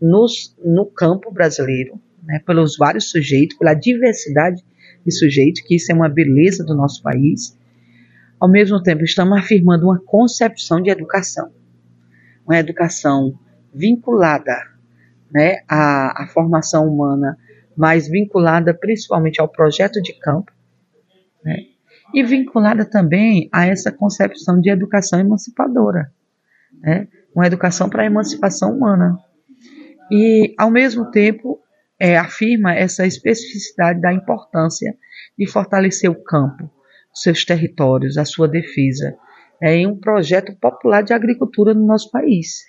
[0.00, 4.64] nos, no campo brasileiro, né, pelos vários sujeitos, pela diversidade
[5.04, 7.58] de sujeitos, que isso é uma beleza do nosso país.
[8.38, 11.50] Ao mesmo tempo, estamos afirmando uma concepção de educação,
[12.46, 13.38] uma educação
[13.74, 14.56] vinculada
[15.30, 17.36] né, à, à formação humana
[17.76, 20.52] mais vinculada principalmente ao projeto de campo,
[21.44, 21.69] né?
[22.14, 26.12] E vinculada também a essa concepção de educação emancipadora,
[26.80, 27.08] né?
[27.34, 29.18] uma educação para a emancipação humana.
[30.10, 31.60] E, ao mesmo tempo,
[31.98, 34.96] é, afirma essa especificidade da importância
[35.38, 36.70] de fortalecer o campo,
[37.14, 39.16] seus territórios, a sua defesa,
[39.62, 42.64] é, em um projeto popular de agricultura no nosso país.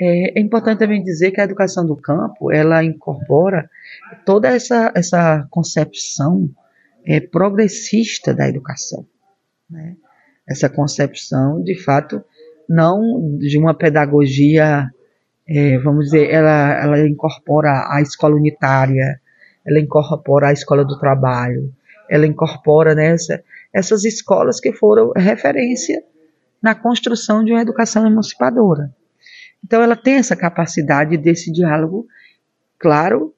[0.00, 3.68] É, é, importante também dizer que a educação do campo ela incorpora
[4.24, 6.50] toda essa, essa concepção
[7.06, 9.06] é, progressista da educação.
[9.70, 9.96] Né?
[10.48, 12.22] Essa concepção, de fato,
[12.68, 14.90] não de uma pedagogia,
[15.48, 19.20] é, vamos dizer, ela, ela incorpora a escola unitária,
[19.64, 21.72] ela incorpora a escola do trabalho,
[22.08, 23.42] ela incorpora nessa
[23.72, 26.02] essas escolas que foram referência
[26.62, 28.90] na construção de uma educação emancipadora.
[29.62, 32.06] Então, ela tem essa capacidade desse diálogo,
[32.78, 33.34] claro,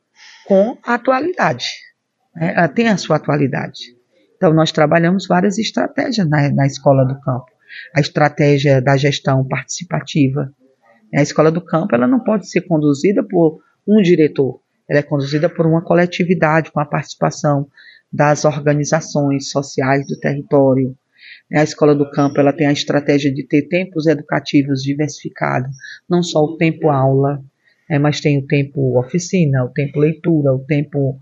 [0.47, 1.88] com a atualidade.
[2.39, 2.55] Né?
[2.57, 3.97] Ela tem a sua atualidade.
[4.37, 7.47] Então, nós trabalhamos várias estratégias na, na escola do campo.
[7.95, 10.53] A estratégia da gestão participativa.
[11.15, 15.49] A escola do campo ela não pode ser conduzida por um diretor, ela é conduzida
[15.49, 17.67] por uma coletividade com a participação
[18.13, 20.97] das organizações sociais do território.
[21.53, 25.71] A escola do campo ela tem a estratégia de ter tempos educativos diversificados,
[26.09, 27.43] não só o tempo aula,
[27.91, 31.19] é, mas tem o tempo oficina, o tempo leitura, o tempo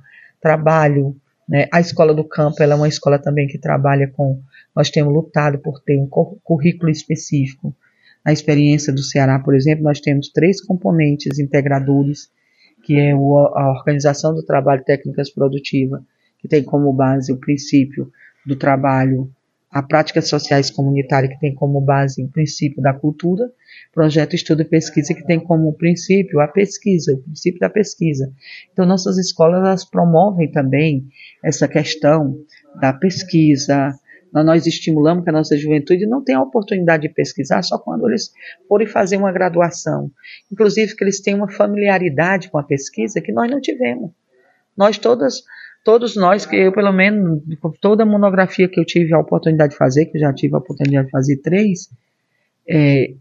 [0.47, 1.17] trabalho.
[1.49, 1.67] Né?
[1.73, 4.41] A escola do campo é uma escola também que trabalha com.
[4.75, 7.75] Nós temos lutado por ter um currículo específico.
[8.25, 12.31] Na experiência do Ceará, por exemplo, nós temos três componentes integradores,
[12.85, 16.05] que é a organização do trabalho técnicas produtiva,
[16.39, 18.11] que tem como base o princípio
[18.45, 19.31] do trabalho,
[19.71, 23.51] a práticas sociais comunitárias, que tem como base o princípio da cultura,
[23.93, 28.33] projeto estudo e pesquisa, que tem como princípio a pesquisa, o princípio da pesquisa.
[28.73, 31.07] Então, nossas escolas elas promovem também
[31.45, 32.39] essa questão
[32.81, 33.95] da pesquisa,
[34.33, 38.31] nós estimulamos que a nossa juventude não tenha a oportunidade de pesquisar só quando eles
[38.69, 40.11] forem fazer uma graduação.
[40.53, 44.11] Inclusive que eles tenham uma familiaridade com a pesquisa que nós não tivemos.
[44.77, 45.43] Nós todas
[45.87, 47.41] todos nós, que eu pelo menos,
[47.81, 51.07] toda monografia que eu tive a oportunidade de fazer, que eu já tive a oportunidade
[51.07, 51.89] de fazer três,
[52.69, 53.15] é,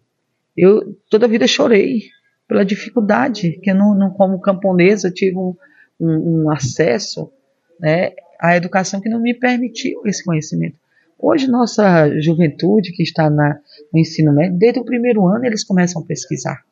[0.57, 2.05] eu toda a vida chorei
[2.47, 5.55] pela dificuldade, que eu não, não como camponesa tive um,
[5.99, 7.31] um, um, acesso
[7.79, 10.75] né, à educação que não me permitiu esse conhecimento.
[11.19, 13.59] Hoje, nossa juventude que está na,
[13.93, 16.63] no ensino médio, desde o primeiro ano eles começam a pesquisar.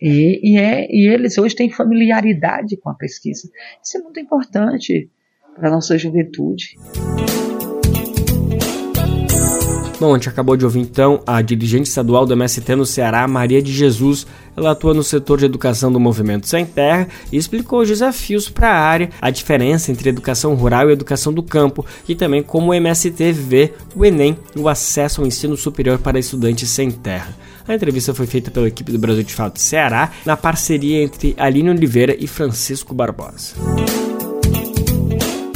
[0.00, 3.48] E, e, é, e eles hoje têm familiaridade com a pesquisa.
[3.82, 5.08] Isso é muito importante
[5.54, 6.76] para a nossa juventude.
[9.98, 13.62] Bom, a gente acabou de ouvir então a dirigente estadual do MST no Ceará, Maria
[13.62, 14.26] de Jesus.
[14.54, 18.68] Ela atua no setor de educação do Movimento Sem Terra e explicou os desafios para
[18.68, 22.74] a área, a diferença entre educação rural e educação do campo e também como o
[22.74, 27.34] MST vê o Enem o acesso ao ensino superior para estudantes sem terra.
[27.68, 31.70] A entrevista foi feita pela equipe do Brasil de Fato Ceará, na parceria entre Aline
[31.70, 33.56] Oliveira e Francisco Barbosa.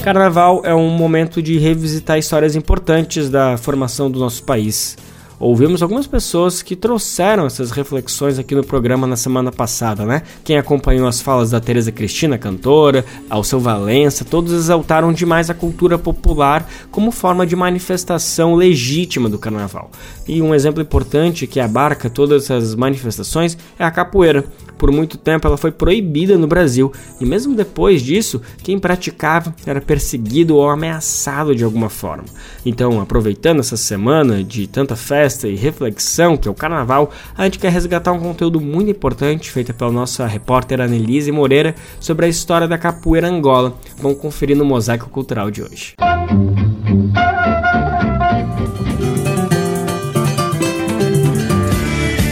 [0.02, 4.96] Carnaval é um momento de revisitar histórias importantes da formação do nosso país
[5.40, 10.22] ouvimos algumas pessoas que trouxeram essas reflexões aqui no programa na semana passada, né?
[10.44, 15.98] Quem acompanhou as falas da Tereza Cristina, cantora, Alceu Valença, todos exaltaram demais a cultura
[15.98, 19.90] popular como forma de manifestação legítima do carnaval.
[20.28, 24.44] E um exemplo importante que abarca todas essas manifestações é a capoeira.
[24.76, 29.80] Por muito tempo ela foi proibida no Brasil e mesmo depois disso, quem praticava era
[29.80, 32.24] perseguido ou ameaçado de alguma forma.
[32.64, 37.44] Então, aproveitando essa semana de tanta festa festa e reflexão, que é o carnaval, a
[37.44, 42.28] gente quer resgatar um conteúdo muito importante feito pela nossa repórter Annelise Moreira sobre a
[42.28, 43.74] história da capoeira Angola.
[43.98, 45.94] Vamos conferir no Mosaico Cultural de hoje.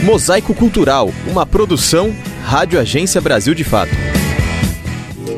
[0.03, 4.18] Mosaico Cultural, uma produção Rádio Agência Brasil de Fato.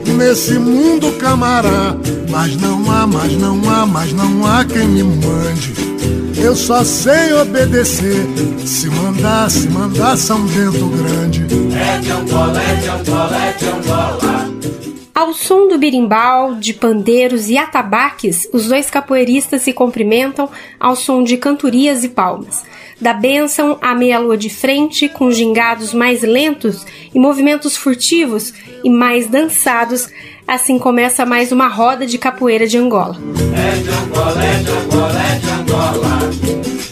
[0.06, 1.96] Nesse mundo camará,
[2.30, 5.92] mas não há, mas não há, mas não há quem me mande
[6.44, 8.26] eu só sei obedecer.
[8.66, 11.46] Se mandar, se mandar São Bento Grande.
[11.76, 14.52] É de Angola, é de Angola, é de Angola.
[15.14, 20.50] Ao som do birimbau, de pandeiros e atabaques, os dois capoeiristas se cumprimentam
[20.80, 22.64] ao som de cantorias e palmas.
[23.02, 29.28] Da bênção à meia-lua de frente, com gingados mais lentos e movimentos furtivos e mais
[29.28, 30.08] dançados,
[30.48, 33.18] assim começa mais uma roda de capoeira de Angola.
[33.56, 36.30] É de Angola, é de Angola, é de Angola.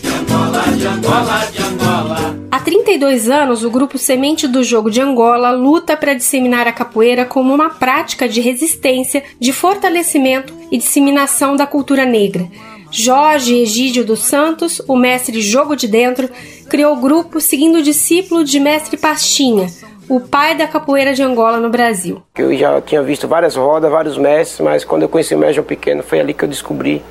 [0.02, 2.40] De Angola, de Angola, de Angola.
[2.50, 7.24] Há 32 anos, o grupo Semente do Jogo de Angola luta para disseminar a capoeira
[7.24, 12.50] como uma prática de resistência, de fortalecimento e disseminação da cultura negra
[12.92, 16.30] Jorge Egídio dos Santos, o mestre Jogo de Dentro,
[16.70, 19.68] criou o grupo seguindo o discípulo de mestre Pastinha,
[20.08, 22.22] o pai da capoeira de Angola no Brasil.
[22.36, 26.02] Eu já tinha visto várias rodas, vários mestres, mas quando eu conheci o mestre Pequeno
[26.02, 27.02] foi ali que eu descobri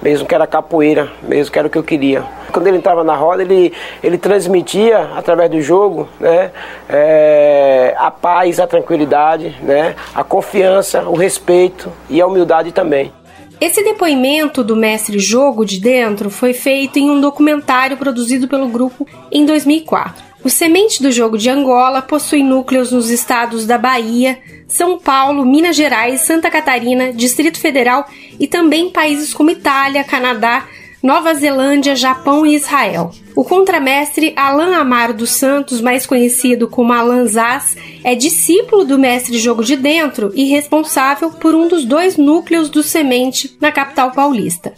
[0.00, 2.22] mesmo que era capoeira, mesmo que era o que eu queria.
[2.52, 3.72] Quando ele entrava na roda, ele,
[4.02, 6.50] ele transmitia através do jogo né,
[6.88, 13.12] é, a paz, a tranquilidade, né, a confiança, o respeito e a humildade também.
[13.60, 19.06] Esse depoimento do mestre Jogo de Dentro foi feito em um documentário produzido pelo grupo
[19.32, 20.24] em 2004.
[20.44, 24.38] O Semente do Jogo de Angola possui núcleos nos estados da Bahia,
[24.68, 28.06] São Paulo, Minas Gerais, Santa Catarina, Distrito Federal
[28.38, 30.64] e também países como Itália, Canadá,
[31.02, 33.10] Nova Zelândia, Japão e Israel.
[33.36, 39.38] O contramestre Alain Amaro dos Santos, mais conhecido como Alan Zaz, é discípulo do mestre
[39.38, 44.74] Jogo de Dentro e responsável por um dos dois núcleos do Semente na capital paulista.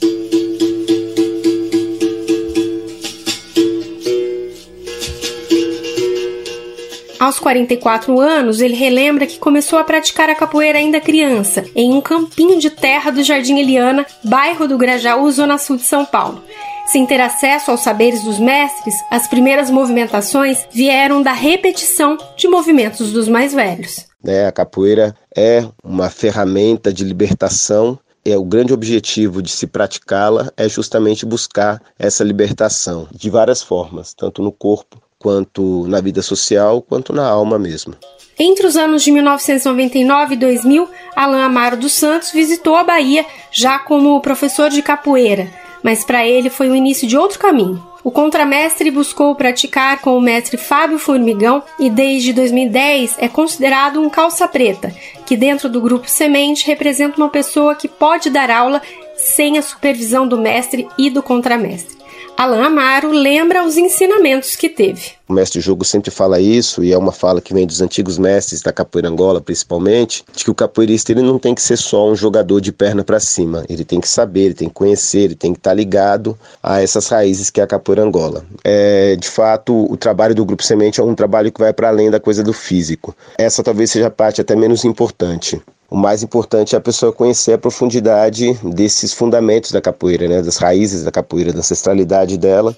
[7.21, 12.01] Aos 44 anos, ele relembra que começou a praticar a capoeira ainda criança, em um
[12.01, 16.43] campinho de terra do Jardim Eliana, bairro do Grajaú, zona sul de São Paulo.
[16.87, 23.13] Sem ter acesso aos saberes dos mestres, as primeiras movimentações vieram da repetição de movimentos
[23.13, 24.07] dos mais velhos.
[24.25, 30.51] É, a capoeira é uma ferramenta de libertação é o grande objetivo de se praticá-la
[30.55, 36.81] é justamente buscar essa libertação de várias formas, tanto no corpo quanto na vida social,
[36.81, 37.95] quanto na alma mesmo.
[38.39, 43.79] Entre os anos de 1999 e 2000, Alain Amaro dos Santos visitou a Bahia já
[43.79, 45.47] como professor de capoeira,
[45.83, 47.85] mas para ele foi o início de outro caminho.
[48.03, 54.09] O contramestre buscou praticar com o mestre Fábio Formigão e desde 2010 é considerado um
[54.09, 54.91] calça preta,
[55.27, 58.81] que dentro do grupo Semente representa uma pessoa que pode dar aula
[59.19, 62.00] sem a supervisão do mestre e do contramestre.
[62.41, 65.20] Alain Amaro lembra os ensinamentos que teve.
[65.31, 68.63] O mestre Jogo sempre fala isso, e é uma fala que vem dos antigos mestres
[68.63, 72.17] da capoeira angola, principalmente, de que o capoeirista ele não tem que ser só um
[72.17, 73.65] jogador de perna para cima.
[73.69, 76.83] Ele tem que saber, ele tem que conhecer, ele tem que estar tá ligado a
[76.83, 78.45] essas raízes que é a capoeira angola.
[78.65, 82.11] É, de fato, o trabalho do Grupo Semente é um trabalho que vai para além
[82.11, 83.15] da coisa do físico.
[83.39, 85.63] Essa talvez seja a parte até menos importante.
[85.89, 90.57] O mais importante é a pessoa conhecer a profundidade desses fundamentos da capoeira, né, das
[90.57, 92.77] raízes da capoeira, da ancestralidade dela.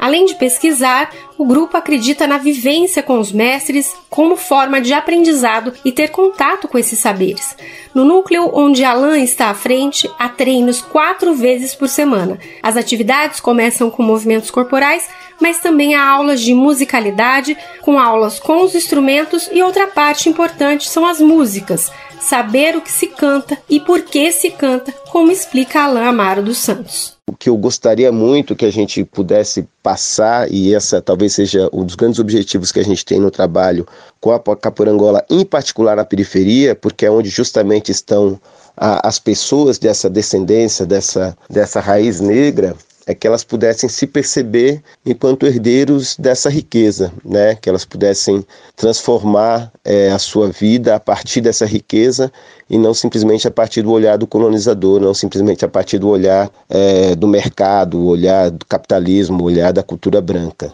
[0.00, 5.74] Além de pesquisar, o grupo acredita na vivência com os mestres como forma de aprendizado
[5.84, 7.54] e ter contato com esses saberes.
[7.94, 12.38] No núcleo onde Alain está à frente, há treinos quatro vezes por semana.
[12.62, 15.06] As atividades começam com movimentos corporais,
[15.38, 20.88] mas também há aulas de musicalidade, com aulas com os instrumentos e outra parte importante
[20.88, 25.82] são as músicas, saber o que se canta e por que se canta, como explica
[25.82, 27.16] Alain Amaro dos Santos.
[27.26, 31.84] O que eu gostaria muito que a gente pudesse passar, e essa talvez seja um
[31.84, 33.86] dos grandes objetivos que a gente tem no trabalho
[34.20, 38.40] com a Caporangola, em particular na periferia, porque é onde justamente estão
[38.76, 42.74] as pessoas dessa descendência, dessa, dessa raiz negra,
[43.10, 47.56] é que elas pudessem se perceber enquanto herdeiros dessa riqueza, né?
[47.60, 48.46] que elas pudessem
[48.76, 52.32] transformar é, a sua vida a partir dessa riqueza
[52.68, 56.48] e não simplesmente a partir do olhar do colonizador, não simplesmente a partir do olhar
[56.68, 60.72] é, do mercado, o olhar do capitalismo, o olhar da cultura branca.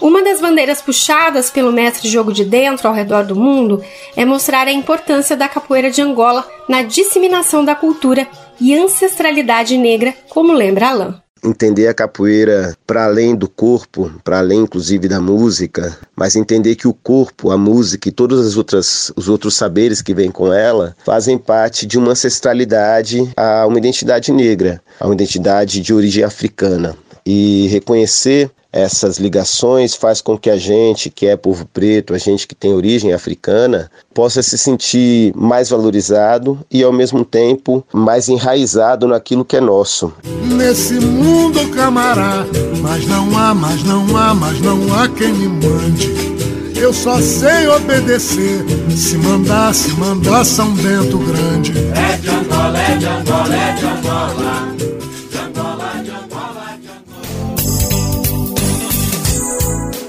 [0.00, 3.82] Uma das bandeiras puxadas pelo mestre jogo de dentro ao redor do mundo
[4.14, 8.28] é mostrar a importância da capoeira de Angola na disseminação da cultura
[8.60, 11.14] e ancestralidade negra, como lembra Alain
[11.44, 16.88] entender a capoeira para além do corpo, para além inclusive da música, mas entender que
[16.88, 20.96] o corpo, a música e todos as outras, os outros saberes que vêm com ela
[21.04, 26.96] fazem parte de uma ancestralidade a uma identidade negra, a uma identidade de origem africana.
[27.26, 32.46] E reconhecer essas ligações faz com que a gente, que é povo preto, a gente
[32.46, 39.06] que tem origem africana, possa se sentir mais valorizado e ao mesmo tempo mais enraizado
[39.06, 40.12] naquilo que é nosso.
[40.44, 42.46] Nesse mundo, camará,
[42.80, 46.38] mas não há, mas não há, mas não há quem me mande.
[46.78, 48.64] Eu só sei obedecer.
[48.96, 51.72] Se mandar, se mandar São Bento Grande.
[51.94, 54.87] É de Angola, é de Angola, é de Angola.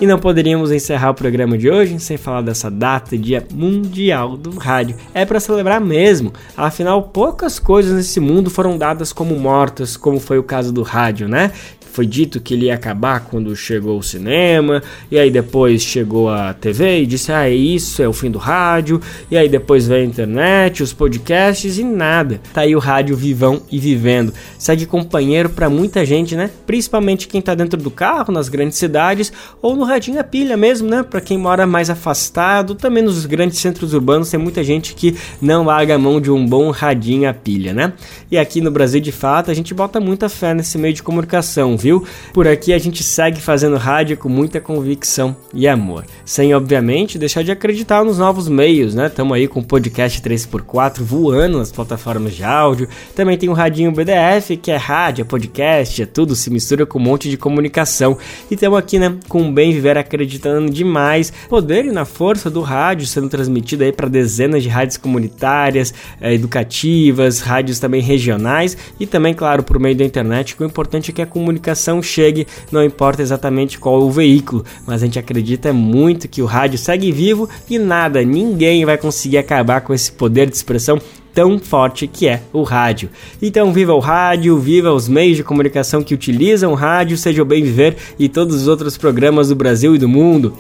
[0.02, 4.58] E não poderíamos encerrar o programa de hoje sem falar dessa data, Dia Mundial do
[4.58, 4.95] Rádio.
[5.14, 10.39] É para celebrar mesmo, afinal, poucas coisas nesse mundo foram dadas como mortas, como foi
[10.39, 11.52] o caso do rádio, né?
[11.92, 14.82] Foi dito que ele ia acabar quando chegou o cinema,
[15.12, 18.38] e aí depois chegou a TV e disse: Ah, é isso, é o fim do
[18.38, 22.40] rádio, e aí depois veio a internet, os podcasts e nada.
[22.54, 24.34] Tá aí o rádio vivão e vivendo.
[24.58, 26.50] Segue companheiro para muita gente, né?
[26.66, 29.32] Principalmente quem tá dentro do carro, nas grandes cidades,
[29.62, 31.04] ou no radinho a pilha mesmo, né?
[31.04, 35.64] Para quem mora mais afastado, também nos grandes centros urbanos tem muita gente que não
[35.64, 37.94] larga a mão de um bom radinho a pilha, né?
[38.32, 41.76] E aqui no Brasil, de fato, a gente bota muita fé nesse meio de comunicação
[41.80, 42.04] viu?
[42.34, 47.44] Por aqui a gente segue fazendo rádio com muita convicção e amor, sem obviamente deixar
[47.44, 49.10] de acreditar nos novos meios, né?
[49.10, 52.88] Tamo aí com o podcast 3x4 voando nas plataformas de áudio.
[53.16, 57.00] Também tem o radinho BDF, que é rádio, é podcast, é tudo, se mistura com
[57.00, 58.18] um monte de comunicação.
[58.50, 62.62] E estamos aqui, né, com o Bem Viver acreditando demais, poder e na força do
[62.62, 69.06] rádio sendo transmitido aí para dezenas de rádios comunitárias, eh, educativas, rádios também regionais e
[69.06, 70.56] também, claro, por meio da internet.
[70.56, 71.68] Que o importante é que a comunicação
[72.01, 76.78] chegue, não importa exatamente qual o veículo, mas a gente acredita muito que o rádio
[76.78, 80.99] segue vivo e nada, ninguém vai conseguir acabar com esse poder de expressão
[81.34, 83.09] tão forte que é o rádio.
[83.41, 87.45] Então, viva o rádio, viva os meios de comunicação que utilizam o rádio, seja o
[87.45, 90.53] Bem Viver e todos os outros programas do Brasil e do mundo.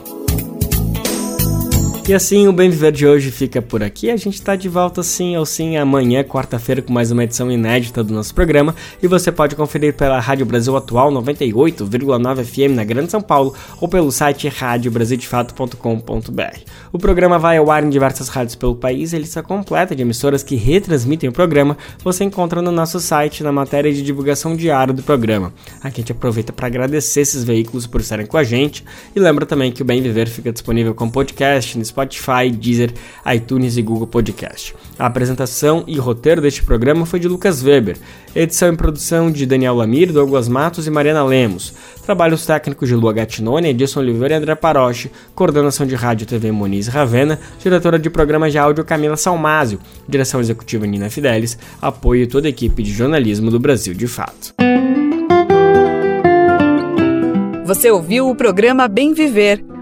[2.09, 4.09] E assim, o Bem Viver de hoje fica por aqui.
[4.09, 8.03] A gente está de volta sim ou sim amanhã, quarta-feira, com mais uma edição inédita
[8.03, 8.73] do nosso programa.
[8.99, 13.87] E você pode conferir pela Rádio Brasil Atual 98,9 FM na Grande São Paulo ou
[13.87, 16.59] pelo site radiobrasildefato.com.br.
[16.91, 19.13] O programa vai ao ar em diversas rádios pelo país.
[19.13, 21.77] Ele está completa de emissoras que retransmitem o programa.
[22.03, 25.53] Você encontra no nosso site na matéria de divulgação diária do programa.
[25.83, 28.83] Aqui a gente aproveita para agradecer esses veículos por estarem com a gente.
[29.15, 32.93] E lembra também que o Bem Viver fica disponível como podcast no Deezer,
[33.33, 34.75] iTunes e Google Podcast.
[34.97, 37.97] A apresentação e roteiro deste programa foi de Lucas Weber,
[38.35, 41.73] edição e produção de Daniel Lamir, Douglas Matos e Mariana Lemos,
[42.05, 46.87] trabalhos técnicos de Lua Gattinone, Edson Oliveira e André Paroche, coordenação de rádio TV Moniz
[46.87, 52.49] Ravena, diretora de programas de áudio Camila Salmásio, direção executiva Nina Fidelis, apoio toda a
[52.49, 54.53] equipe de jornalismo do Brasil de Fato.
[57.65, 59.63] Você ouviu o programa Bem Viver